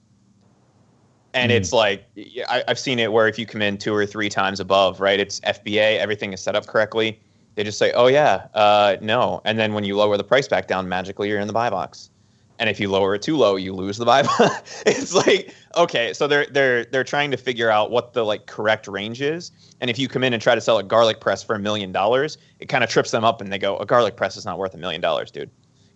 [1.34, 1.56] And mm.
[1.56, 2.04] it's like
[2.48, 5.20] I, I've seen it where if you come in two or three times above, right?
[5.20, 7.20] It's FBA, everything is set up correctly.
[7.54, 10.68] They just say, "Oh yeah, uh, no," and then when you lower the price back
[10.68, 12.10] down, magically you're in the buy box
[12.58, 14.22] and if you lower it too low, you lose the buy.
[14.22, 14.82] Box.
[14.86, 18.88] it's like okay, so they're they're they're trying to figure out what the like correct
[18.88, 21.54] range is, and if you come in and try to sell a garlic press for
[21.54, 24.36] a million dollars, it kind of trips them up, and they go, a garlic press
[24.36, 25.50] is not worth a million dollars, dude.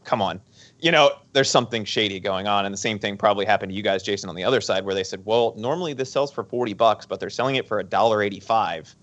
[0.04, 0.40] Come on,
[0.82, 3.84] you know, there's something shady going on, and the same thing probably happened to you
[3.84, 6.74] guys, Jason, on the other side, where they said, well, normally this sells for forty
[6.74, 8.94] bucks, but they're selling it for a dollar eighty-five.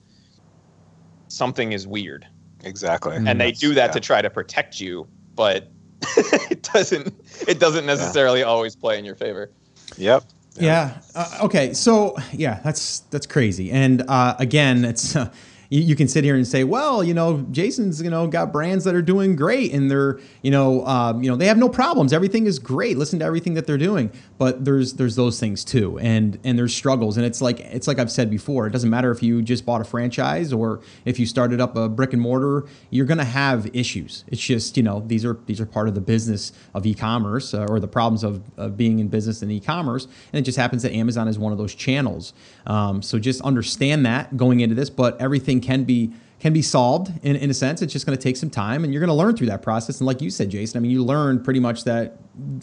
[1.30, 2.28] Something is weird.
[2.66, 3.94] Exactly, and they do that yeah.
[3.94, 5.72] to try to protect you, but
[6.52, 7.14] it doesn't
[7.48, 8.46] it doesn't necessarily yeah.
[8.46, 9.50] always play in your favor.
[9.98, 10.26] Yep.
[10.60, 10.98] Yeah.
[11.16, 11.74] Uh, okay.
[11.74, 13.72] So yeah, that's that's crazy.
[13.72, 15.32] And uh, again, it's uh,
[15.70, 18.84] you, you, can sit here and say, well, you know, Jason's, you know, got brands
[18.86, 22.12] that are doing great and they're, you know, um, you know, they have no problems.
[22.12, 22.98] Everything is great.
[22.98, 24.12] Listen to everything that they're doing.
[24.40, 27.18] But there's there's those things too, and and there's struggles.
[27.18, 28.68] And it's like it's like I've said before.
[28.68, 31.90] It doesn't matter if you just bought a franchise or if you started up a
[31.90, 32.66] brick and mortar.
[32.90, 34.24] You're gonna have issues.
[34.28, 37.66] It's just you know these are these are part of the business of e-commerce uh,
[37.70, 40.06] or the problems of, of being in business in e-commerce.
[40.32, 42.34] And it just happens that Amazon is one of those channels.
[42.70, 44.90] Um, so just understand that going into this.
[44.90, 47.82] But everything can be can be solved in, in a sense.
[47.82, 50.00] It's just going to take some time, and you're going to learn through that process.
[50.00, 52.18] And like you said, Jason, I mean, you learned pretty much that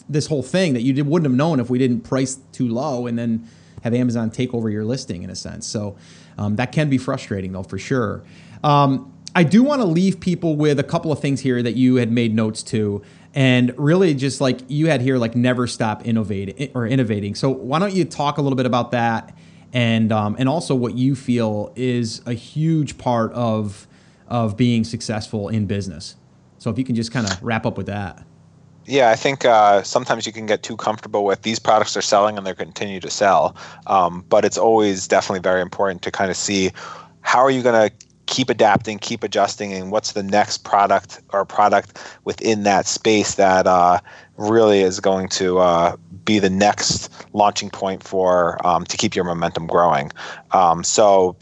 [0.09, 3.05] this whole thing that you did, wouldn't have known if we didn't price too low
[3.05, 3.47] and then
[3.83, 5.67] have Amazon take over your listing in a sense.
[5.67, 5.95] So
[6.39, 8.23] um, that can be frustrating, though, for sure.
[8.63, 11.95] Um, I do want to leave people with a couple of things here that you
[11.97, 13.03] had made notes to.
[13.35, 17.35] And really, just like you had here, like never stop innovating or innovating.
[17.35, 19.37] So, why don't you talk a little bit about that
[19.73, 23.87] and um, and also what you feel is a huge part of
[24.27, 26.15] of being successful in business.
[26.57, 28.23] So if you can just kind of wrap up with that.
[28.85, 32.37] Yeah, I think uh, sometimes you can get too comfortable with these products are selling
[32.37, 33.55] and they continue to sell,
[33.85, 36.71] um, but it's always definitely very important to kind of see
[37.21, 38.06] how are you going to
[38.37, 43.65] keep adapting, keep adjusting, and what's the next product or product within that space that
[43.65, 43.99] uh,
[44.37, 49.25] really is going to uh, be the next launching point for um, to keep your
[49.25, 50.11] momentum growing.
[50.51, 51.35] Um, so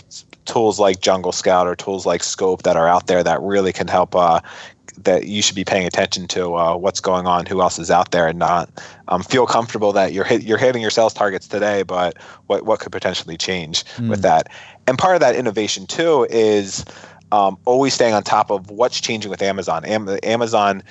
[0.45, 3.89] tools like Jungle Scout or tools like Scope that are out there that really can
[3.89, 4.39] help uh,
[5.03, 8.11] that you should be paying attention to uh, what's going on, who else is out
[8.11, 8.69] there, and not
[9.07, 12.17] um, feel comfortable that you're hit, you're hitting your sales targets today, but
[12.47, 14.09] what what could potentially change mm.
[14.09, 14.47] with that.
[14.87, 16.85] And part of that innovation too is
[17.31, 19.83] um, always staying on top of what's changing with Amazon.
[19.85, 20.83] Am- Amazon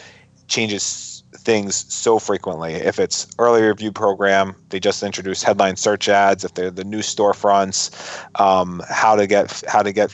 [0.49, 2.75] changes things so frequently.
[2.75, 6.45] If it's early review program, they just introduced headline search ads.
[6.45, 7.91] If they're the new storefronts,
[8.41, 10.11] um, how to get how to get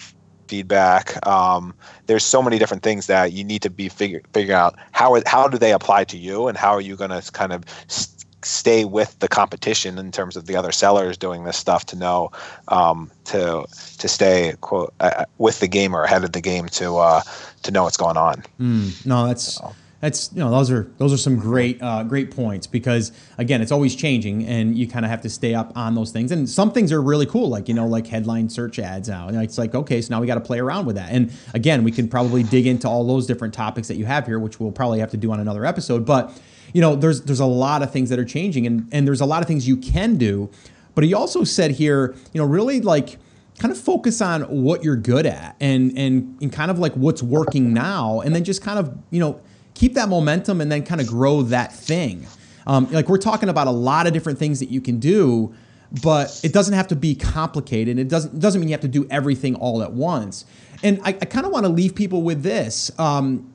[0.48, 1.24] feedback.
[1.26, 1.74] Um,
[2.06, 5.48] there's so many different things that you need to be figure figure out how how
[5.48, 8.84] do they apply to you, and how are you going to kind of st- stay
[8.84, 12.30] with the competition in terms of the other sellers doing this stuff to know
[12.68, 13.64] um, to
[13.98, 17.22] to stay quote uh, with the game or ahead of the game to uh,
[17.62, 18.42] to know what's going on.
[18.60, 19.54] Mm, no, that's.
[19.54, 19.74] So.
[20.00, 23.70] That's you know those are those are some great uh, great points because again it's
[23.70, 26.32] always changing and you kind of have to stay up on those things.
[26.32, 29.36] And some things are really cool like you know like headline search ads now and
[29.42, 31.10] it's like okay so now we got to play around with that.
[31.12, 34.38] And again we can probably dig into all those different topics that you have here
[34.38, 36.06] which we'll probably have to do on another episode.
[36.06, 36.32] But
[36.72, 39.26] you know there's there's a lot of things that are changing and and there's a
[39.26, 40.50] lot of things you can do
[40.94, 43.18] but he also said here you know really like
[43.58, 47.22] kind of focus on what you're good at and and and kind of like what's
[47.22, 49.40] working now and then just kind of you know
[49.80, 52.26] keep that momentum and then kind of grow that thing.
[52.66, 55.54] Um, like we're talking about a lot of different things that you can do,
[56.02, 57.98] but it doesn't have to be complicated.
[57.98, 60.44] It doesn't doesn't mean you have to do everything all at once.
[60.82, 62.90] And I, I kind of want to leave people with this.
[62.98, 63.52] Um,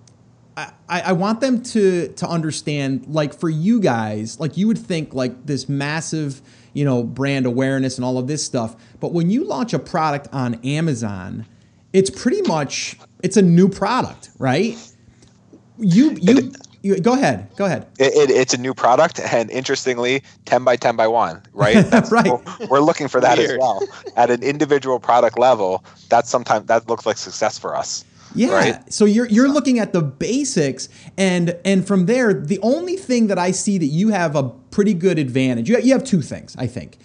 [0.58, 5.14] I, I want them to to understand, like for you guys, like you would think
[5.14, 6.41] like this massive,
[6.74, 8.76] you know, brand awareness and all of this stuff.
[8.99, 11.45] But when you launch a product on Amazon,
[11.91, 14.78] it's pretty much it's a new product, right?
[15.78, 16.51] you you,
[16.82, 20.76] you go ahead go ahead it, it, it's a new product and interestingly 10 by
[20.76, 21.76] 10 by 1 right
[22.12, 23.51] right we're, we're, looking for that Weird.
[23.51, 23.82] as well
[24.16, 28.53] at an individual product level that's sometimes that looks like success for us yeah.
[28.53, 28.93] Right?
[28.93, 33.39] So you're you're looking at the basics and and from there the only thing that
[33.39, 35.69] I see that you have a pretty good advantage.
[35.69, 36.97] You you have two things, I think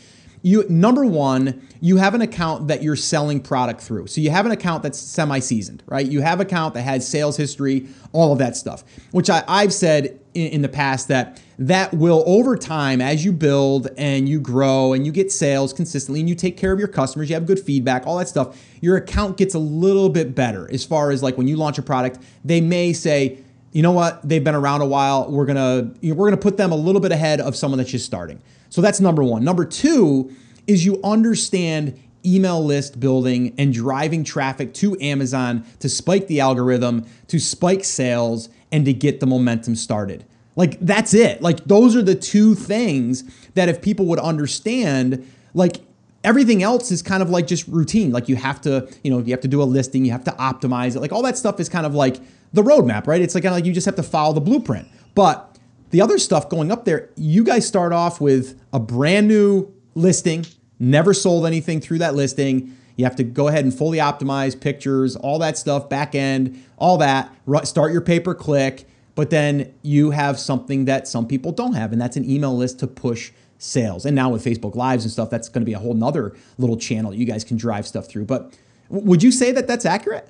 [0.42, 4.06] you number one you have an account that you're selling product through.
[4.06, 6.06] So you have an account that's semi-seasoned right?
[6.06, 8.82] You have an account that has sales history all of that stuff
[9.12, 13.32] which I, i've said in, in the past that that will over time as you
[13.32, 16.88] build and you grow and you get sales consistently and you take care of your
[16.88, 20.68] customers you have good feedback all that stuff your account gets a little bit better
[20.72, 23.38] as far as like when you launch a product they may say
[23.72, 24.28] you know what?
[24.28, 25.30] They've been around a while.
[25.30, 28.42] We're gonna we're gonna put them a little bit ahead of someone that's just starting
[28.70, 29.44] so that's number one.
[29.44, 30.34] Number two
[30.66, 37.06] is you understand email list building and driving traffic to Amazon to spike the algorithm,
[37.28, 40.24] to spike sales, and to get the momentum started.
[40.56, 41.42] Like that's it.
[41.42, 45.80] Like those are the two things that if people would understand, like
[46.22, 48.12] everything else is kind of like just routine.
[48.12, 50.32] Like you have to, you know, you have to do a listing, you have to
[50.32, 51.00] optimize it.
[51.00, 52.20] Like all that stuff is kind of like
[52.52, 53.20] the roadmap, right?
[53.20, 54.88] It's like kind of like you just have to follow the blueprint.
[55.14, 55.49] But
[55.90, 60.46] the other stuff going up there, you guys start off with a brand new listing,
[60.78, 62.76] never sold anything through that listing.
[62.96, 66.98] You have to go ahead and fully optimize pictures, all that stuff, back end, all
[66.98, 67.34] that.
[67.64, 71.92] Start your pay per click, but then you have something that some people don't have,
[71.92, 74.06] and that's an email list to push sales.
[74.06, 76.76] And now with Facebook Lives and stuff, that's going to be a whole nother little
[76.76, 78.26] channel you guys can drive stuff through.
[78.26, 78.54] But
[78.88, 80.28] would you say that that's accurate?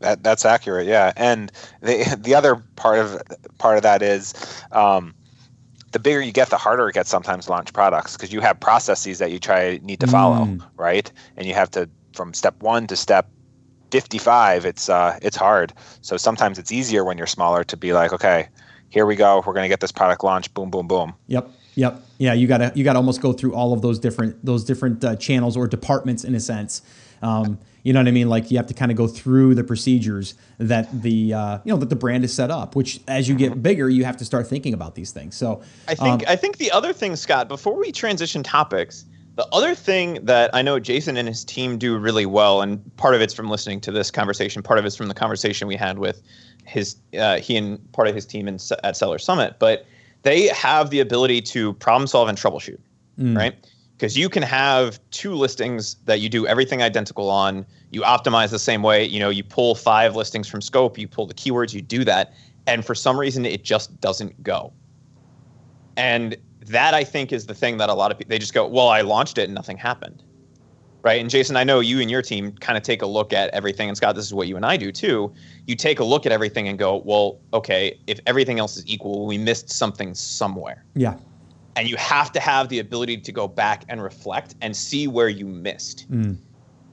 [0.00, 1.12] That that's accurate, yeah.
[1.16, 3.22] And the the other part of
[3.58, 4.34] part of that is
[4.72, 5.14] um,
[5.92, 8.60] the bigger you get, the harder it gets sometimes to launch products because you have
[8.60, 10.62] processes that you try need to follow, mm.
[10.76, 11.10] right?
[11.36, 13.28] And you have to from step one to step
[13.90, 15.72] 55 it's uh it's hard
[16.02, 18.48] so sometimes it's easier when you're smaller to be like okay
[18.90, 22.02] here we go we're going to get this product launched boom boom boom yep yep
[22.18, 25.16] yeah you gotta you gotta almost go through all of those different those different uh,
[25.16, 26.82] channels or departments in a sense
[27.22, 28.28] um, you know what I mean?
[28.28, 31.78] Like you have to kind of go through the procedures that the uh, you know
[31.78, 32.76] that the brand is set up.
[32.76, 33.62] Which as you get mm-hmm.
[33.62, 35.38] bigger, you have to start thinking about these things.
[35.38, 39.46] So I think um, I think the other thing, Scott, before we transition topics, the
[39.54, 43.22] other thing that I know Jason and his team do really well, and part of
[43.22, 46.20] it's from listening to this conversation, part of it's from the conversation we had with
[46.66, 49.86] his uh, he and part of his team in, at Seller Summit, but
[50.24, 52.80] they have the ability to problem solve and troubleshoot,
[53.18, 53.34] mm.
[53.34, 53.54] right?
[53.98, 57.66] Because you can have two listings that you do everything identical on.
[57.90, 59.04] You optimize the same way.
[59.04, 62.32] You know you pull five listings from scope you pull the keywords you do that.
[62.66, 64.72] And for some reason it just doesn't go.
[65.96, 66.36] And
[66.66, 68.88] that i think is the thing that a lot of people they just go well
[68.88, 70.22] i launched it and nothing happened.
[71.02, 71.20] Right?
[71.20, 73.88] And jason i know you and your team kind of take a look at everything.
[73.88, 75.32] And scott this is what you and i do too.
[75.66, 79.26] You take a look at everything and go well okay if everything else is equal
[79.26, 80.84] we missed something somewhere.
[80.94, 81.16] Yeah
[81.78, 85.28] and you have to have the ability to go back and reflect and see where
[85.28, 86.10] you missed.
[86.10, 86.36] Mm.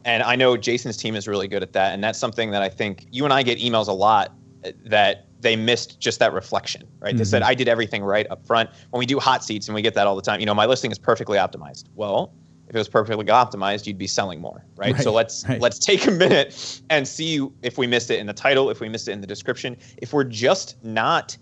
[0.05, 2.69] And I know Jason's team is really good at that, and that's something that I
[2.69, 4.31] think you and I get emails a lot
[4.63, 7.09] uh, that they missed just that reflection, right?
[7.09, 7.17] Mm-hmm.
[7.17, 8.69] They said I did everything right up front.
[8.91, 10.67] When we do hot seats, and we get that all the time, you know, my
[10.67, 11.85] listing is perfectly optimized.
[11.95, 12.31] Well,
[12.69, 14.93] if it was perfectly optimized, you'd be selling more, right?
[14.93, 15.59] right so let's right.
[15.59, 18.87] let's take a minute and see if we missed it in the title, if we
[18.87, 21.35] missed it in the description, if we're just not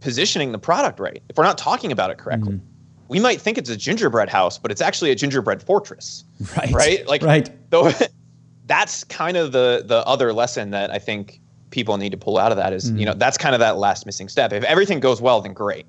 [0.00, 3.08] positioning the product right, if we're not talking about it correctly, mm-hmm.
[3.08, 6.24] we might think it's a gingerbread house, but it's actually a gingerbread fortress.
[6.56, 6.72] Right.
[6.72, 7.06] Right.
[7.06, 7.50] Like right.
[7.70, 7.92] Though
[8.66, 11.40] that's kind of the the other lesson that I think
[11.70, 12.98] people need to pull out of that is, mm-hmm.
[12.98, 14.52] you know, that's kind of that last missing step.
[14.52, 15.86] If everything goes well, then great.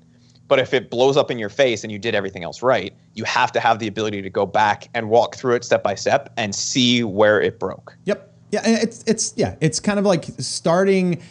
[0.48, 3.24] But if it blows up in your face and you did everything else right, you
[3.24, 6.32] have to have the ability to go back and walk through it step by step
[6.36, 7.96] and see where it broke.
[8.04, 8.28] Yep.
[8.50, 11.22] Yeah, it's it's yeah, it's kind of like starting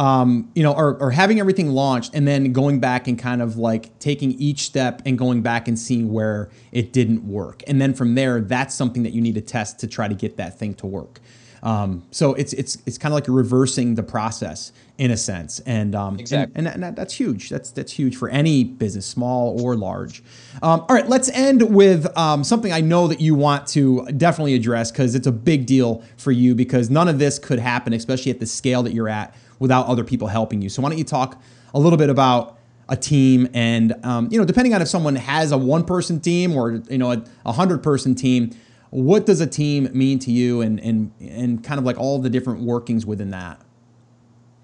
[0.00, 3.58] um, you know, or, or having everything launched and then going back and kind of
[3.58, 7.62] like taking each step and going back and seeing where it didn't work.
[7.66, 10.38] And then from there, that's something that you need to test to try to get
[10.38, 11.20] that thing to work.
[11.62, 15.94] Um, so it's it's it's kind of like reversing the process in a sense, and
[15.94, 16.54] um, exactly.
[16.56, 17.50] and, and, that, that's huge.
[17.50, 20.22] That's that's huge for any business, small or large.
[20.62, 24.54] Um, all right, let's end with um, something I know that you want to definitely
[24.54, 28.32] address because it's a big deal for you because none of this could happen, especially
[28.32, 30.68] at the scale that you're at, without other people helping you.
[30.68, 31.40] So why don't you talk
[31.72, 32.58] a little bit about
[32.88, 36.56] a team and um, you know depending on if someone has a one person team
[36.56, 38.50] or you know a, a hundred person team
[38.90, 42.28] what does a team mean to you and and and kind of like all the
[42.28, 43.60] different workings within that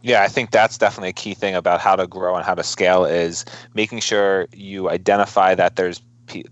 [0.03, 2.65] yeah i think that's definitely a key thing about how to grow and how to
[2.65, 3.45] scale is
[3.75, 6.03] making sure you identify that there's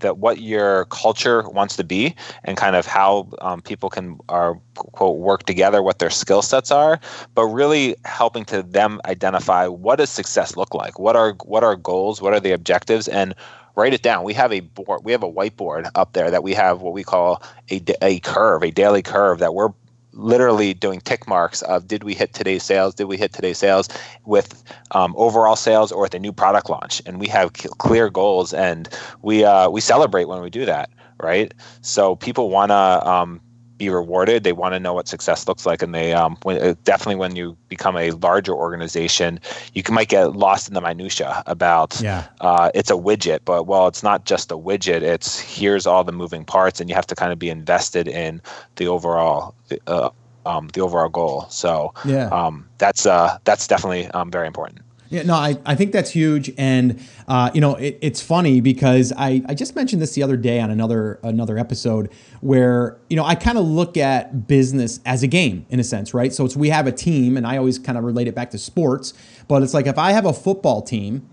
[0.00, 2.14] that what your culture wants to be
[2.44, 6.70] and kind of how um, people can are quote work together what their skill sets
[6.70, 7.00] are
[7.34, 10.98] but really helping to them identify what does success look like?
[10.98, 12.22] What are what are goals?
[12.22, 13.08] What are the objectives?
[13.08, 13.34] And
[13.76, 14.24] write it down.
[14.24, 17.02] We have a board, we have a whiteboard up there that we have what we
[17.02, 19.70] call a, a curve, a daily curve that we're
[20.14, 22.94] literally doing tick marks of did we hit today's sales?
[22.94, 23.88] Did we hit today's sales
[24.24, 24.62] with
[24.92, 27.02] um, overall sales or with a new product launch?
[27.06, 28.88] And we have clear goals and
[29.22, 30.90] we uh, we celebrate when we do that
[31.22, 31.52] right?
[31.80, 33.40] So people want to um,
[33.78, 34.44] be rewarded.
[34.44, 37.36] They want to know what success looks like, and they um, when, uh, definitely when
[37.36, 39.40] you become a larger organization,
[39.74, 42.26] you can might get lost in the minutia about yeah.
[42.40, 45.02] uh, it's a widget, but well, it's not just a widget.
[45.02, 48.40] It's here's all the moving parts, and you have to kind of be invested in
[48.76, 49.54] the overall.
[49.86, 50.10] Uh,
[50.46, 51.46] um, the overall goal.
[51.48, 52.26] So yeah.
[52.26, 54.80] um, that's uh, that's definitely um, very important.
[55.14, 59.12] Yeah, no, I, I think that's huge, and uh, you know it, it's funny because
[59.16, 62.10] I, I just mentioned this the other day on another another episode
[62.40, 66.14] where you know I kind of look at business as a game in a sense,
[66.14, 66.32] right?
[66.32, 68.58] So it's we have a team, and I always kind of relate it back to
[68.58, 69.14] sports,
[69.46, 71.30] but it's like if I have a football team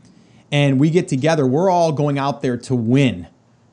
[0.52, 3.30] and we get together, we're all going out there to win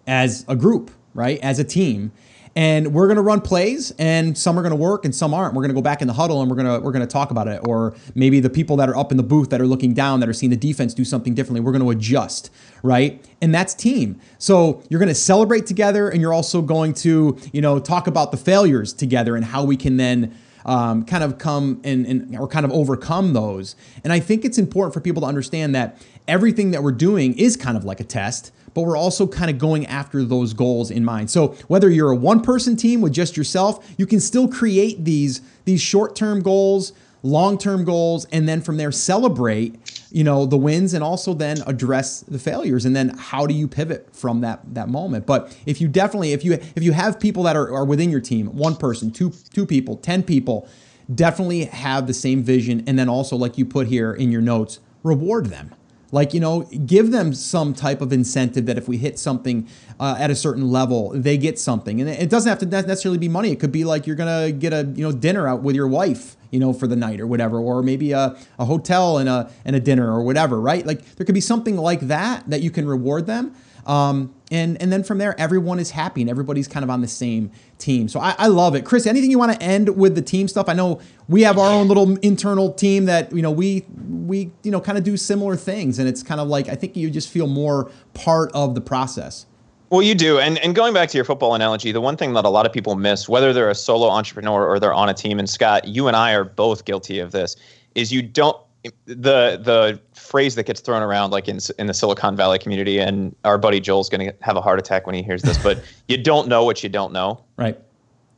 [0.07, 1.39] as a group, right?
[1.41, 2.13] As a team,
[2.59, 5.55] and we're going to run plays and some are going to work and some aren't.
[5.55, 7.13] We're going to go back in the huddle and we're going to we're going to
[7.13, 7.61] talk about it.
[7.63, 10.29] Or maybe the people that are up in the booth that are looking down that
[10.29, 12.51] are seeing the defense do something differently we're going to adjust
[12.83, 13.25] right?
[13.41, 14.21] And that's team.
[14.39, 18.33] So you're going to celebrate together and you're also going to you know talk about
[18.33, 22.49] the failures together and how we can then um, kind of come and, and or
[22.49, 23.77] kind of overcome those.
[24.03, 25.97] And i think it's important for people to understand that
[26.27, 29.59] everything that we're doing is kind of like a test but we're also kind of
[29.59, 31.29] going after those goals in mind.
[31.29, 35.41] So whether you're a one person team with just yourself, you can still create these
[35.65, 36.93] these short-term goals,
[37.25, 39.75] long-term goals and then from there celebrate,
[40.13, 43.67] you know, the wins and also then address the failures and then how do you
[43.67, 45.27] pivot from that that moment.
[45.27, 48.21] But if you definitely if you if you have people that are, are within your
[48.21, 50.69] team, one person, two two people, 10 people,
[51.13, 54.79] definitely have the same vision and then also like you put here in your notes,
[55.03, 55.75] reward them
[56.11, 59.69] like, you know, give them some type of incentive that if we hit something
[60.01, 62.01] uh, at a certain level, they get something.
[62.01, 63.51] And it doesn't have to necessarily be money.
[63.51, 65.89] It could be like you're going to get a, you know, dinner out with your
[65.89, 69.51] wife, you know, for the night or whatever, or maybe a, a hotel and a,
[69.65, 70.87] and a dinner or whatever, right?
[70.87, 73.55] Like there could be something like that that you can reward them.
[73.89, 77.09] Um, and and then from there, everyone is happy and everybody's kind of on the
[77.09, 78.07] same team.
[78.09, 79.07] So I, I love it, Chris.
[79.07, 80.69] Anything you want to end with the team stuff?
[80.69, 84.71] I know we have our own little internal team that you know we we you
[84.71, 87.31] know kind of do similar things, and it's kind of like I think you just
[87.31, 89.47] feel more part of the process.
[89.91, 90.39] Well, you do.
[90.39, 92.73] And and going back to your football analogy, the one thing that a lot of
[92.75, 96.09] people miss, whether they're a solo entrepreneur or they're on a team, and Scott, you
[96.09, 97.57] and I are both guilty of this,
[97.95, 98.59] is you don't
[99.07, 103.35] the the phrase that gets thrown around like in in the Silicon Valley community, and
[103.45, 106.17] our buddy Joel's going to have a heart attack when he hears this, but you
[106.17, 107.79] don't know what you don't know, right?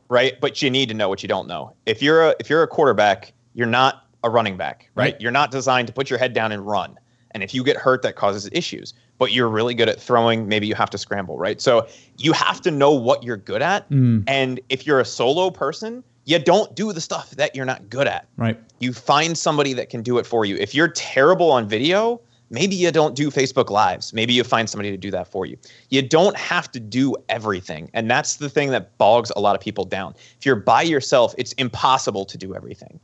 [0.09, 1.73] Right, but you need to know what you don't know.
[1.85, 5.13] If you're a if you're a quarterback, you're not a running back, right?
[5.13, 5.21] right?
[5.21, 6.97] You're not designed to put your head down and run.
[7.33, 8.93] And if you get hurt, that causes issues.
[9.17, 10.47] But you're really good at throwing.
[10.47, 11.61] Maybe you have to scramble, right?
[11.61, 11.87] So
[12.17, 13.89] you have to know what you're good at.
[13.89, 14.23] Mm.
[14.27, 18.07] And if you're a solo person, you don't do the stuff that you're not good
[18.07, 18.27] at.
[18.37, 18.59] Right.
[18.79, 20.55] You find somebody that can do it for you.
[20.57, 24.13] If you're terrible on video, maybe you don't do Facebook Lives.
[24.13, 25.57] Maybe you find somebody to do that for you.
[25.89, 27.89] You don't have to do everything.
[27.93, 30.13] And that's the thing that bogs a lot of people down.
[30.37, 32.99] If you're by yourself, it's impossible to do everything.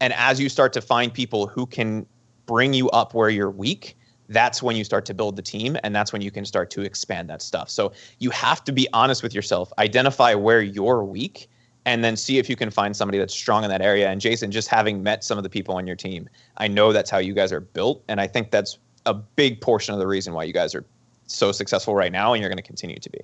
[0.00, 2.06] And as you start to find people who can
[2.46, 3.96] bring you up where you're weak,
[4.28, 6.82] that's when you start to build the team and that's when you can start to
[6.82, 7.70] expand that stuff.
[7.70, 11.48] So you have to be honest with yourself, identify where you're weak
[11.88, 14.10] and then see if you can find somebody that's strong in that area.
[14.10, 16.28] And Jason, just having met some of the people on your team,
[16.58, 18.04] I know that's how you guys are built.
[18.08, 20.84] And I think that's a big portion of the reason why you guys are
[21.26, 23.20] so successful right now and you're going to continue to be.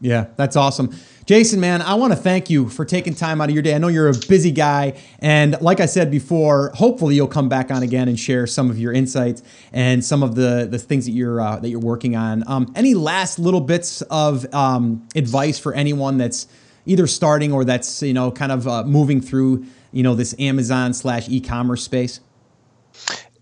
[0.00, 0.94] Yeah, that's awesome.
[1.24, 3.74] Jason, man, I want to thank you for taking time out of your day.
[3.74, 7.70] I know you're a busy guy, and like I said before, hopefully you'll come back
[7.70, 9.42] on again and share some of your insights
[9.72, 12.42] and some of the the things that you're uh, that you're working on.
[12.46, 16.48] Um, any last little bits of um, advice for anyone that's
[16.86, 20.92] either starting or that's you know kind of uh, moving through you know this Amazon
[20.92, 22.20] slash e-commerce space?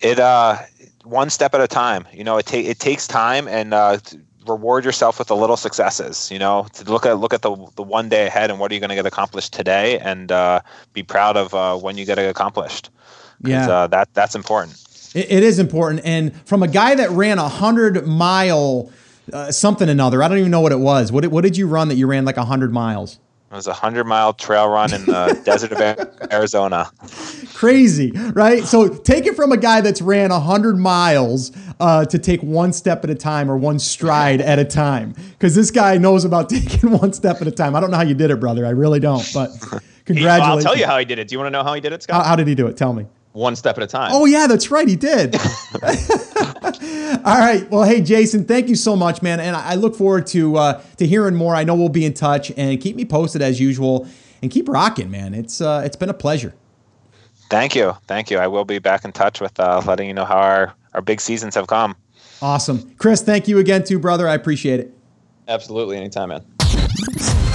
[0.00, 0.58] It uh,
[1.04, 2.06] one step at a time.
[2.12, 3.74] You know, it ta- it takes time and.
[3.74, 3.98] Uh,
[4.46, 7.82] reward yourself with the little successes you know to look at look at the the
[7.82, 10.60] one day ahead and what are you going to get accomplished today and uh,
[10.92, 12.90] be proud of uh, when you get it accomplished
[13.44, 14.76] yeah uh, that that's important
[15.14, 18.90] it, it is important and from a guy that ran a hundred mile
[19.32, 21.88] uh, something another i don't even know what it was what, what did you run
[21.88, 23.20] that you ran like a hundred miles
[23.52, 26.90] it was a hundred mile trail run in the desert of Arizona.
[27.52, 28.64] Crazy, right?
[28.64, 32.72] So take it from a guy that's ran a hundred miles uh, to take one
[32.72, 36.48] step at a time or one stride at a time, because this guy knows about
[36.48, 37.76] taking one step at a time.
[37.76, 38.64] I don't know how you did it, brother.
[38.64, 39.50] I really don't, but
[40.06, 40.64] congratulations.
[40.64, 41.28] I'll tell you how he did it.
[41.28, 42.22] Do you want to know how he did it, Scott?
[42.22, 42.78] How, how did he do it?
[42.78, 44.10] Tell me one step at a time.
[44.12, 45.34] Oh yeah, that's right, he did.
[47.24, 47.66] All right.
[47.70, 51.06] Well, hey Jason, thank you so much, man, and I look forward to uh, to
[51.06, 51.54] hearing more.
[51.54, 54.06] I know we'll be in touch, and keep me posted as usual,
[54.42, 55.34] and keep rocking, man.
[55.34, 56.54] It's uh, it's been a pleasure.
[57.50, 58.38] Thank you, thank you.
[58.38, 61.20] I will be back in touch with uh, letting you know how our our big
[61.20, 61.96] seasons have come.
[62.40, 63.22] Awesome, Chris.
[63.22, 64.26] Thank you again, too, brother.
[64.28, 64.92] I appreciate it.
[65.48, 67.51] Absolutely, anytime, man.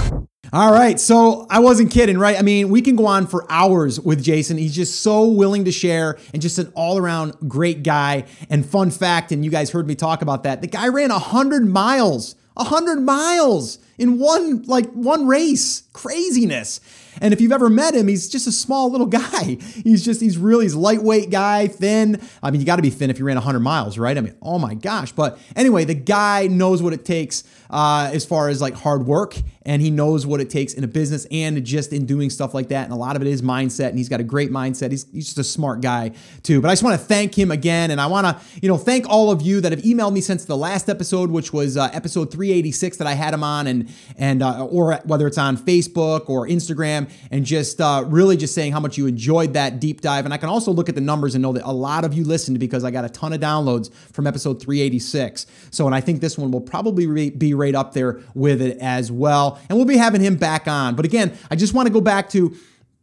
[0.53, 0.97] All right.
[0.99, 2.39] So I wasn't kidding, right?
[2.39, 4.57] I mean, we can go on for hours with Jason.
[4.57, 8.25] He's just so willing to share and just an all around great guy.
[8.49, 11.67] And fun fact, and you guys heard me talk about that, the guy ran 100
[11.67, 15.83] miles, 100 miles in one like one race.
[15.91, 16.79] Craziness.
[17.21, 19.57] And if you've ever met him, he's just a small little guy.
[19.83, 22.21] He's just, he's really, he's lightweight guy, thin.
[22.41, 24.17] I mean, you got to be thin if you ran 100 miles, right?
[24.17, 25.11] I mean, oh my gosh.
[25.11, 29.35] But anyway, the guy knows what it takes uh, as far as like hard work
[29.67, 32.69] and he knows what it takes in a business and just in doing stuff like
[32.69, 32.85] that.
[32.85, 34.91] And a lot of it is mindset, and he's got a great mindset.
[34.91, 36.61] He's, he's just a smart guy too.
[36.61, 39.07] But I just want to thank him again, and I want to you know thank
[39.09, 42.31] all of you that have emailed me since the last episode, which was uh, episode
[42.31, 46.47] 386 that I had him on, and and uh, or whether it's on Facebook or
[46.47, 50.25] Instagram, and just uh, really just saying how much you enjoyed that deep dive.
[50.25, 52.23] And I can also look at the numbers and know that a lot of you
[52.23, 55.45] listened because I got a ton of downloads from episode 386.
[55.71, 59.11] So, and I think this one will probably be right up there with it as
[59.11, 60.95] well and we'll be having him back on.
[60.95, 62.55] But again, I just want to go back to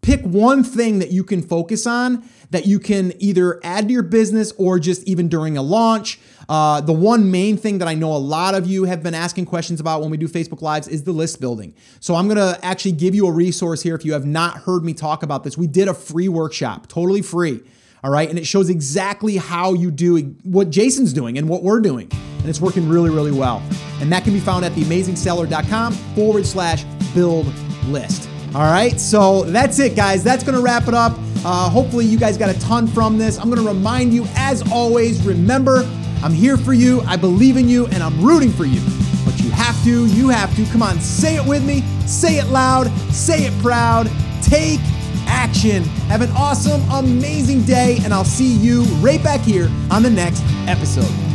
[0.04, 4.02] pick one thing that you can focus on that you can either add to your
[4.02, 6.20] business or just even during a launch.
[6.46, 9.46] Uh, the one main thing that I know a lot of you have been asking
[9.46, 11.74] questions about when we do Facebook Lives is the list building.
[12.00, 14.92] So I'm to actually give you a resource here if you have not heard me
[14.92, 15.56] talk about this.
[15.56, 17.62] We did a free workshop, totally free.
[18.04, 18.28] All right.
[18.28, 22.10] And it shows exactly how you do what Jason's doing and what we're doing.
[22.40, 23.62] And it's working really, really well.
[24.02, 26.84] And that can be found at theamazingseller.com forward slash
[27.14, 27.46] build
[27.86, 28.28] list.
[28.54, 29.00] All right.
[29.00, 30.22] So that's it, guys.
[30.22, 31.12] That's going to wrap it up.
[31.44, 33.38] Uh, hopefully, you guys got a ton from this.
[33.38, 35.82] I'm going to remind you, as always, remember,
[36.22, 37.00] I'm here for you.
[37.02, 38.80] I believe in you and I'm rooting for you.
[39.24, 40.64] But you have to, you have to.
[40.66, 41.82] Come on, say it with me.
[42.06, 42.86] Say it loud.
[43.10, 44.10] Say it proud.
[44.42, 44.80] Take
[45.26, 45.82] action.
[46.08, 50.42] Have an awesome, amazing day, and I'll see you right back here on the next
[50.66, 51.33] episode.